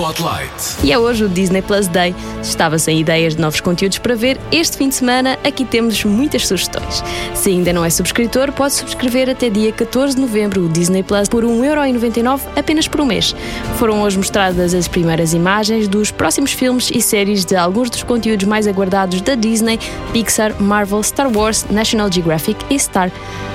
Spotlight. 0.00 0.78
E 0.82 0.92
é 0.92 0.98
hoje 0.98 1.24
o 1.24 1.28
Disney 1.28 1.60
Plus 1.60 1.86
Day. 1.86 2.14
Estava 2.40 2.78
sem 2.78 2.98
ideias 2.98 3.36
de 3.36 3.42
novos 3.42 3.60
conteúdos 3.60 3.98
para 3.98 4.14
ver 4.14 4.40
este 4.50 4.78
fim 4.78 4.88
de 4.88 4.94
semana. 4.94 5.38
Aqui 5.44 5.62
temos 5.62 6.02
muitas 6.04 6.48
sugestões. 6.48 7.04
Se 7.34 7.50
ainda 7.50 7.70
não 7.70 7.84
é 7.84 7.90
subscritor, 7.90 8.50
pode 8.50 8.72
subscrever 8.72 9.28
até 9.28 9.50
dia 9.50 9.70
14 9.70 10.14
de 10.14 10.22
novembro 10.22 10.64
o 10.64 10.68
Disney 10.70 11.02
Plus 11.02 11.28
por 11.28 11.44
1,99€ 11.44 12.40
apenas 12.56 12.88
por 12.88 13.02
um 13.02 13.04
mês. 13.04 13.36
Foram 13.78 14.00
hoje 14.00 14.16
mostradas 14.16 14.72
as 14.72 14.88
primeiras 14.88 15.34
imagens 15.34 15.86
dos 15.86 16.10
próximos 16.10 16.52
filmes 16.52 16.90
e 16.90 17.02
séries 17.02 17.44
de 17.44 17.54
alguns 17.54 17.90
dos 17.90 18.02
conteúdos 18.02 18.46
mais 18.46 18.66
aguardados 18.66 19.20
da 19.20 19.34
Disney, 19.34 19.78
Pixar, 20.14 20.54
Marvel, 20.62 21.02
Star 21.02 21.30
Wars, 21.30 21.66
National 21.70 22.10
Geographic 22.10 22.64
e 22.70 22.78
Star. 22.78 23.12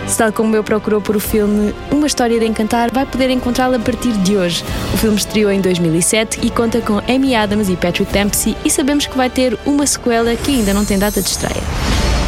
Se 0.07 0.19
tal 0.19 0.31
como 0.31 0.55
eu 0.55 0.63
procurou 0.63 1.01
por 1.01 1.15
o 1.15 1.19
filme 1.19 1.73
Uma 1.91 2.05
História 2.05 2.39
de 2.39 2.45
Encantar, 2.45 2.91
vai 2.93 3.07
poder 3.07 3.31
encontrá-lo 3.31 3.75
a 3.75 3.79
partir 3.79 4.11
de 4.19 4.37
hoje. 4.37 4.63
O 4.93 4.97
filme 4.97 5.17
estreou 5.17 5.51
em 5.51 5.59
2007 5.59 6.34
e 6.41 6.49
conta 6.49 6.81
com 6.81 6.99
Amy 7.07 7.35
Adams 7.35 7.69
e 7.69 7.75
Patrick 7.75 8.11
Dempsey 8.11 8.55
e 8.63 8.69
sabemos 8.69 9.05
que 9.05 9.15
vai 9.15 9.29
ter 9.29 9.57
uma 9.65 9.85
sequela 9.85 10.35
que 10.35 10.51
ainda 10.51 10.73
não 10.73 10.85
tem 10.85 10.97
data 10.97 11.21
de 11.21 11.27
estreia. 11.29 11.63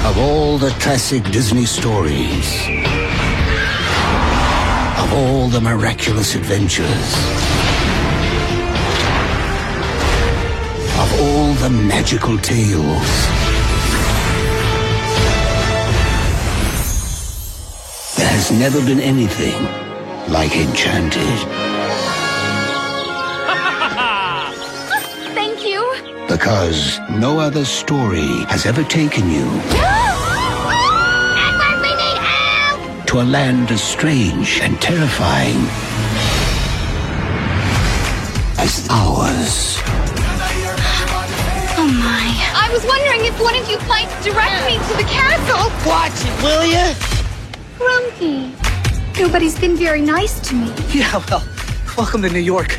Of 0.10 0.20
all 0.20 0.58
the 0.60 0.72
classic 0.80 1.30
Disney 1.32 1.66
stories, 1.66 2.68
of 4.98 5.14
all 5.14 5.50
the 5.50 5.60
miraculous 5.60 6.36
adventures, 6.36 6.88
of 11.00 11.22
all 11.22 11.54
the 11.56 11.70
magical 11.70 12.38
tales, 12.38 13.28
there 18.16 18.30
has 18.30 18.52
never 18.52 18.82
been 18.82 19.00
anything 19.00 19.56
like 20.30 20.56
Enchanted. 20.56 21.57
Because 26.28 27.00
no 27.10 27.40
other 27.40 27.64
story 27.64 28.28
has 28.50 28.66
ever 28.66 28.84
taken 28.84 29.30
you 29.30 29.46
Edward, 31.40 31.82
we 31.82 31.92
need 31.96 32.20
help! 32.20 33.08
to 33.08 33.22
a 33.22 33.24
land 33.24 33.72
as 33.72 33.82
strange 33.82 34.60
and 34.62 34.80
terrifying 34.82 35.56
as 38.60 38.88
ours. 38.90 39.78
Oh 41.80 41.88
my. 41.88 42.28
I 42.54 42.70
was 42.74 42.84
wondering 42.86 43.24
if 43.26 43.40
one 43.40 43.56
of 43.56 43.70
you 43.70 43.80
might 43.88 44.10
direct 44.22 44.66
me 44.68 44.76
to 44.76 44.98
the 44.98 45.08
castle. 45.10 45.72
Watch 45.88 46.26
it, 46.28 46.36
will 46.44 46.66
you? 46.66 46.94
Grumpy. 47.78 48.54
Nobody's 49.22 49.58
been 49.58 49.78
very 49.78 50.02
nice 50.02 50.40
to 50.50 50.56
me. 50.56 50.74
Yeah, 50.94 51.24
well, 51.30 51.44
welcome 51.98 52.22
to 52.24 52.30
New 52.30 52.40
York. 52.40 52.78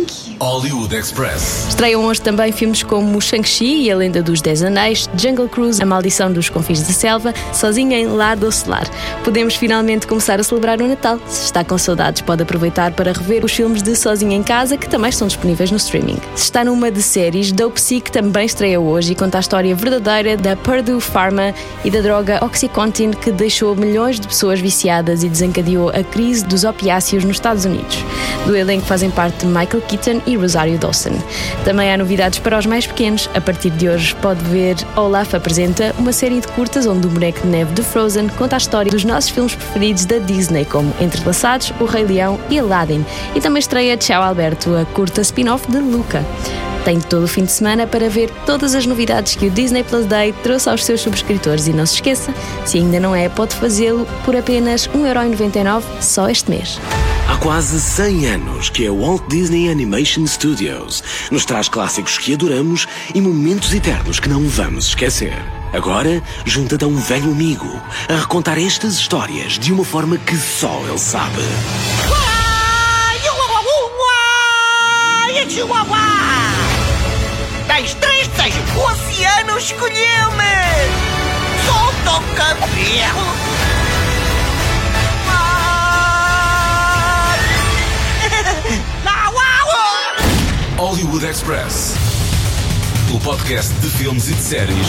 Thank 0.00 0.30
you. 0.30 0.30
Hollywood 0.40 0.96
Express. 0.96 1.68
Estreiam 1.68 2.02
hoje 2.06 2.22
também 2.22 2.50
filmes 2.50 2.82
como 2.82 3.20
Shang-Chi 3.20 3.82
e 3.82 3.90
a 3.90 3.96
Lenda 3.96 4.22
dos 4.22 4.40
Dez 4.40 4.62
Anéis, 4.62 5.06
Jungle 5.14 5.48
Cruise, 5.50 5.82
A 5.82 5.84
Maldição 5.84 6.32
dos 6.32 6.48
Confins 6.48 6.80
da 6.80 6.94
Selva, 6.94 7.34
Sozinha 7.52 7.98
em 7.98 8.06
Lar 8.06 8.38
do 8.38 8.50
Celar. 8.50 8.88
Podemos 9.22 9.54
finalmente 9.54 10.06
começar 10.06 10.40
a 10.40 10.42
celebrar 10.42 10.80
o 10.80 10.88
Natal. 10.88 11.20
Se 11.26 11.44
está 11.44 11.62
com 11.62 11.76
saudades, 11.76 12.22
pode 12.22 12.42
aproveitar 12.42 12.92
para 12.92 13.12
rever 13.12 13.44
os 13.44 13.52
filmes 13.52 13.82
de 13.82 13.94
Sozinha 13.94 14.34
em 14.34 14.42
Casa, 14.42 14.78
que 14.78 14.88
também 14.88 15.10
estão 15.10 15.28
disponíveis 15.28 15.70
no 15.70 15.76
streaming. 15.76 16.16
Se 16.34 16.44
está 16.44 16.64
numa 16.64 16.90
de 16.90 17.02
séries, 17.02 17.52
Dope 17.52 17.78
Sick 17.78 18.10
também 18.10 18.46
estreia 18.46 18.80
hoje 18.80 19.12
e 19.12 19.14
conta 19.14 19.36
a 19.36 19.40
história 19.40 19.74
verdadeira 19.74 20.38
da 20.38 20.56
Purdue 20.56 21.02
Pharma 21.02 21.54
e 21.84 21.90
da 21.90 22.00
droga 22.00 22.42
Oxycontin, 22.42 23.10
que 23.10 23.30
deixou 23.30 23.76
milhões 23.76 24.18
de 24.18 24.26
pessoas 24.26 24.58
viciadas 24.58 25.22
e 25.22 25.28
desencadeou 25.28 25.90
a 25.90 26.02
crise 26.02 26.46
dos 26.46 26.64
opiáceos 26.64 27.24
nos 27.24 27.36
Estados 27.36 27.66
Unidos. 27.66 28.02
Do 28.46 28.56
elenco 28.56 28.86
fazem 28.86 29.10
parte 29.10 29.44
Michael 29.44 29.82
Keaton 29.90 30.22
e 30.26 30.36
Rosario 30.36 30.78
Dawson. 30.78 31.18
Também 31.64 31.92
há 31.92 31.96
novidades 31.96 32.38
para 32.38 32.56
os 32.56 32.66
mais 32.66 32.86
pequenos. 32.86 33.28
A 33.34 33.40
partir 33.40 33.70
de 33.70 33.88
hoje 33.88 34.14
pode 34.16 34.42
ver 34.44 34.76
Olaf 34.96 35.34
apresenta 35.34 35.94
uma 35.98 36.12
série 36.12 36.40
de 36.40 36.46
curtas 36.48 36.86
onde 36.86 37.06
o 37.06 37.10
boneco 37.10 37.40
de 37.40 37.48
neve 37.48 37.72
de 37.74 37.82
Frozen 37.82 38.28
conta 38.28 38.56
a 38.56 38.58
história 38.58 38.90
dos 38.90 39.04
nossos 39.04 39.30
filmes 39.30 39.54
preferidos 39.54 40.04
da 40.04 40.18
Disney, 40.18 40.64
como 40.64 40.94
Entrelaçados, 41.00 41.72
O 41.80 41.84
Rei 41.84 42.04
Leão 42.04 42.38
e 42.48 42.58
Aladdin. 42.58 43.04
E 43.34 43.40
também 43.40 43.58
estreia 43.58 43.96
Tchau 43.96 44.22
Alberto, 44.22 44.76
a 44.76 44.84
curta 44.84 45.20
spin-off 45.22 45.70
de 45.70 45.78
Luca. 45.78 46.24
Tem 46.84 46.98
todo 46.98 47.24
o 47.24 47.28
fim 47.28 47.44
de 47.44 47.52
semana 47.52 47.86
para 47.86 48.08
ver 48.08 48.30
todas 48.46 48.74
as 48.74 48.86
novidades 48.86 49.34
que 49.34 49.46
o 49.46 49.50
Disney 49.50 49.82
Plus 49.82 50.06
Day 50.06 50.32
trouxe 50.42 50.68
aos 50.68 50.84
seus 50.84 51.00
subscritores 51.00 51.66
e 51.66 51.72
não 51.72 51.84
se 51.84 51.94
esqueça, 51.94 52.32
se 52.64 52.78
ainda 52.78 52.98
não 52.98 53.14
é, 53.14 53.28
pode 53.28 53.54
fazê-lo 53.54 54.06
por 54.24 54.34
apenas 54.34 54.88
1,99€ 54.88 55.82
só 56.00 56.30
este 56.30 56.48
mês. 56.48 56.80
Quase 57.40 57.80
100 57.80 58.26
anos 58.26 58.68
que 58.68 58.86
a 58.86 58.92
Walt 58.92 59.26
Disney 59.28 59.70
Animation 59.70 60.26
Studios 60.26 61.02
nos 61.30 61.46
traz 61.46 61.70
clássicos 61.70 62.18
que 62.18 62.34
adoramos 62.34 62.86
e 63.14 63.20
momentos 63.20 63.72
eternos 63.72 64.20
que 64.20 64.28
não 64.28 64.46
vamos 64.46 64.88
esquecer. 64.88 65.34
Agora, 65.72 66.22
junta-te 66.44 66.84
a 66.84 66.86
um 66.86 66.96
velho 66.96 67.30
amigo 67.32 67.80
a 68.10 68.16
recontar 68.16 68.58
estas 68.58 68.94
histórias 68.94 69.58
de 69.58 69.72
uma 69.72 69.84
forma 69.84 70.18
que 70.18 70.36
só 70.36 70.82
ele 70.86 70.98
sabe. 70.98 71.42
Três 78.00 78.28
desejos. 78.28 78.76
O 78.76 78.80
oceano 78.80 79.58
escolheu-me! 79.58 80.44
Solta 81.64 82.18
o 82.18 82.34
cabelo! 82.34 83.69
Hollywood 90.80 91.26
Express. 91.26 91.94
O 93.14 93.20
podcast 93.20 93.70
de 93.80 93.90
filmes 93.90 94.30
e 94.30 94.32
de 94.32 94.40
séries 94.40 94.86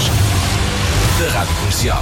da 1.20 1.30
Rádio 1.38 1.54
Comercial. 1.56 2.02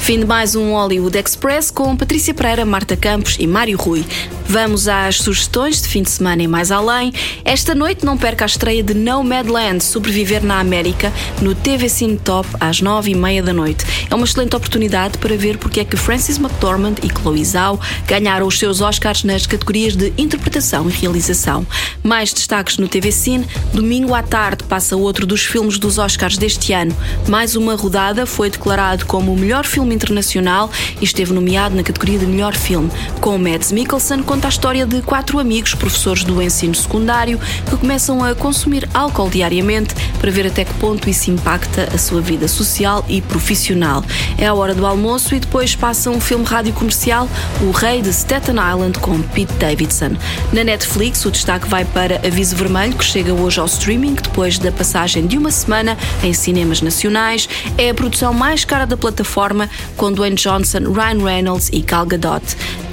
Fim 0.00 0.18
de 0.18 0.26
mais 0.26 0.56
um 0.56 0.72
Hollywood 0.72 1.16
Express 1.16 1.70
com 1.70 1.96
Patrícia 1.96 2.34
Pereira, 2.34 2.64
Marta 2.64 2.96
Campos 2.96 3.36
e 3.38 3.46
Mário 3.46 3.78
Rui. 3.78 4.04
Vamos 4.46 4.88
às 4.88 5.16
sugestões 5.16 5.80
de 5.80 5.88
fim 5.88 6.02
de 6.02 6.10
semana 6.10 6.42
e 6.42 6.46
mais 6.46 6.70
além. 6.70 7.12
Esta 7.44 7.74
noite 7.74 8.04
não 8.04 8.16
perca 8.16 8.44
a 8.44 8.46
estreia 8.46 8.82
de 8.82 8.94
Nomadland, 8.94 9.82
Sobreviver 9.82 10.44
na 10.44 10.60
América, 10.60 11.12
no 11.40 11.54
TV 11.54 11.88
Cine 11.88 12.18
Top 12.18 12.48
às 12.60 12.80
nove 12.80 13.10
e 13.10 13.14
meia 13.14 13.42
da 13.42 13.52
noite. 13.52 13.84
É 14.10 14.14
uma 14.14 14.24
excelente 14.24 14.54
oportunidade 14.54 15.18
para 15.18 15.36
ver 15.36 15.58
porque 15.58 15.80
é 15.80 15.84
que 15.84 15.96
Francis 15.96 16.38
McDormand 16.38 16.96
e 17.02 17.08
Chloe 17.08 17.44
Zhao 17.44 17.80
ganharam 18.06 18.46
os 18.46 18.58
seus 18.58 18.80
Oscars 18.80 19.24
nas 19.24 19.46
categorias 19.46 19.96
de 19.96 20.12
interpretação 20.18 20.88
e 20.88 20.92
realização. 20.92 21.66
Mais 22.02 22.32
destaques 22.32 22.76
no 22.78 22.86
TV 22.86 23.10
Cine. 23.10 23.46
Domingo 23.72 24.14
à 24.14 24.22
tarde 24.22 24.64
passa 24.64 24.96
outro 24.96 25.26
dos 25.26 25.42
filmes 25.44 25.78
dos 25.78 25.98
Oscars 25.98 26.36
deste 26.36 26.72
ano. 26.72 26.94
Mais 27.28 27.56
uma 27.56 27.74
rodada 27.74 28.26
foi 28.26 28.50
declarado 28.50 29.06
como 29.06 29.32
o 29.32 29.38
melhor 29.38 29.64
filme 29.64 29.94
internacional 29.94 30.70
e 31.00 31.04
esteve 31.04 31.32
nomeado 31.32 31.74
na 31.74 31.82
categoria 31.82 32.18
de 32.18 32.26
melhor 32.26 32.54
filme. 32.54 32.90
Com 33.20 33.38
Mads 33.38 33.72
Mikkelsen, 33.72 34.22
conta 34.34 34.48
a 34.48 34.50
história 34.50 34.84
de 34.84 35.00
quatro 35.00 35.38
amigos, 35.38 35.76
professores 35.76 36.24
do 36.24 36.42
ensino 36.42 36.74
secundário, 36.74 37.38
que 37.70 37.76
começam 37.76 38.24
a 38.24 38.34
consumir 38.34 38.88
álcool 38.92 39.30
diariamente 39.30 39.94
para 40.18 40.28
ver 40.28 40.44
até 40.44 40.64
que 40.64 40.74
ponto 40.74 41.08
isso 41.08 41.30
impacta 41.30 41.88
a 41.94 41.96
sua 41.96 42.20
vida 42.20 42.48
social 42.48 43.04
e 43.08 43.22
profissional. 43.22 44.02
É 44.36 44.48
a 44.48 44.52
hora 44.52 44.74
do 44.74 44.84
almoço 44.84 45.36
e 45.36 45.38
depois 45.38 45.76
passa 45.76 46.10
um 46.10 46.20
filme 46.20 46.44
rádio 46.44 46.72
comercial, 46.72 47.28
O 47.60 47.70
Rei 47.70 48.02
de 48.02 48.08
Staten 48.12 48.56
Island, 48.56 48.98
com 48.98 49.22
Pete 49.22 49.52
Davidson. 49.52 50.16
Na 50.52 50.64
Netflix, 50.64 51.24
o 51.24 51.30
destaque 51.30 51.68
vai 51.68 51.84
para 51.84 52.16
Aviso 52.26 52.56
Vermelho, 52.56 52.94
que 52.94 53.04
chega 53.04 53.32
hoje 53.32 53.60
ao 53.60 53.66
streaming, 53.66 54.14
depois 54.14 54.58
da 54.58 54.72
passagem 54.72 55.28
de 55.28 55.38
uma 55.38 55.52
semana 55.52 55.96
em 56.24 56.32
cinemas 56.32 56.82
nacionais. 56.82 57.48
É 57.78 57.90
a 57.90 57.94
produção 57.94 58.34
mais 58.34 58.64
cara 58.64 58.84
da 58.84 58.96
plataforma, 58.96 59.70
com 59.96 60.12
Dwayne 60.12 60.34
Johnson, 60.34 60.92
Ryan 60.92 61.24
Reynolds 61.24 61.70
e 61.72 61.80
Gal 61.82 62.04
Gadot. 62.04 62.44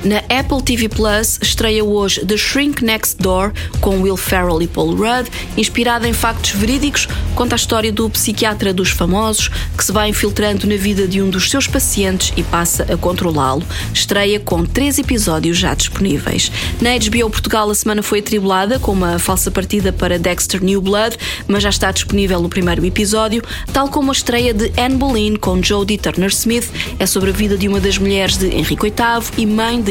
Na 0.03 0.17
Apple 0.35 0.63
TV 0.63 0.89
Plus 0.89 1.37
estreia 1.43 1.83
hoje 1.83 2.25
The 2.25 2.35
Shrink 2.35 2.83
Next 2.83 3.21
Door 3.21 3.53
com 3.79 4.01
Will 4.01 4.17
Ferrell 4.17 4.59
e 4.59 4.67
Paul 4.67 4.95
Rudd, 4.95 5.29
inspirada 5.55 6.07
em 6.07 6.13
factos 6.13 6.51
verídicos, 6.51 7.07
conta 7.35 7.53
a 7.53 7.57
história 7.57 7.91
do 7.91 8.09
psiquiatra 8.09 8.73
dos 8.73 8.89
famosos 8.89 9.49
que 9.77 9.83
se 9.83 9.91
vai 9.91 10.09
infiltrando 10.09 10.65
na 10.65 10.75
vida 10.75 11.07
de 11.07 11.21
um 11.21 11.29
dos 11.29 11.51
seus 11.51 11.67
pacientes 11.67 12.33
e 12.35 12.41
passa 12.41 12.91
a 12.91 12.97
controlá-lo. 12.97 13.63
Estreia 13.93 14.39
com 14.39 14.65
três 14.65 14.97
episódios 14.97 15.57
já 15.57 15.75
disponíveis. 15.75 16.51
Na 16.81 16.97
HBO 16.97 17.29
Portugal 17.29 17.69
a 17.69 17.75
semana 17.75 18.01
foi 18.01 18.19
atribulada 18.19 18.79
com 18.79 18.93
uma 18.93 19.19
falsa 19.19 19.51
partida 19.51 19.93
para 19.93 20.17
Dexter 20.17 20.63
New 20.63 20.81
Blood, 20.81 21.15
mas 21.47 21.61
já 21.61 21.69
está 21.69 21.91
disponível 21.91 22.43
o 22.43 22.49
primeiro 22.49 22.83
episódio, 22.83 23.43
tal 23.71 23.87
como 23.87 24.09
a 24.09 24.13
estreia 24.13 24.51
de 24.51 24.71
Anne 24.81 24.95
Boleyn 24.95 25.35
com 25.35 25.61
Jodie 25.61 25.99
Turner-Smith. 25.99 26.71
É 26.97 27.05
sobre 27.05 27.29
a 27.29 27.33
vida 27.33 27.55
de 27.55 27.67
uma 27.67 27.79
das 27.79 27.99
mulheres 27.99 28.37
de 28.37 28.47
Henrique 28.47 28.87
VIII 28.87 29.31
e 29.37 29.45
mãe 29.45 29.79
de 29.79 29.90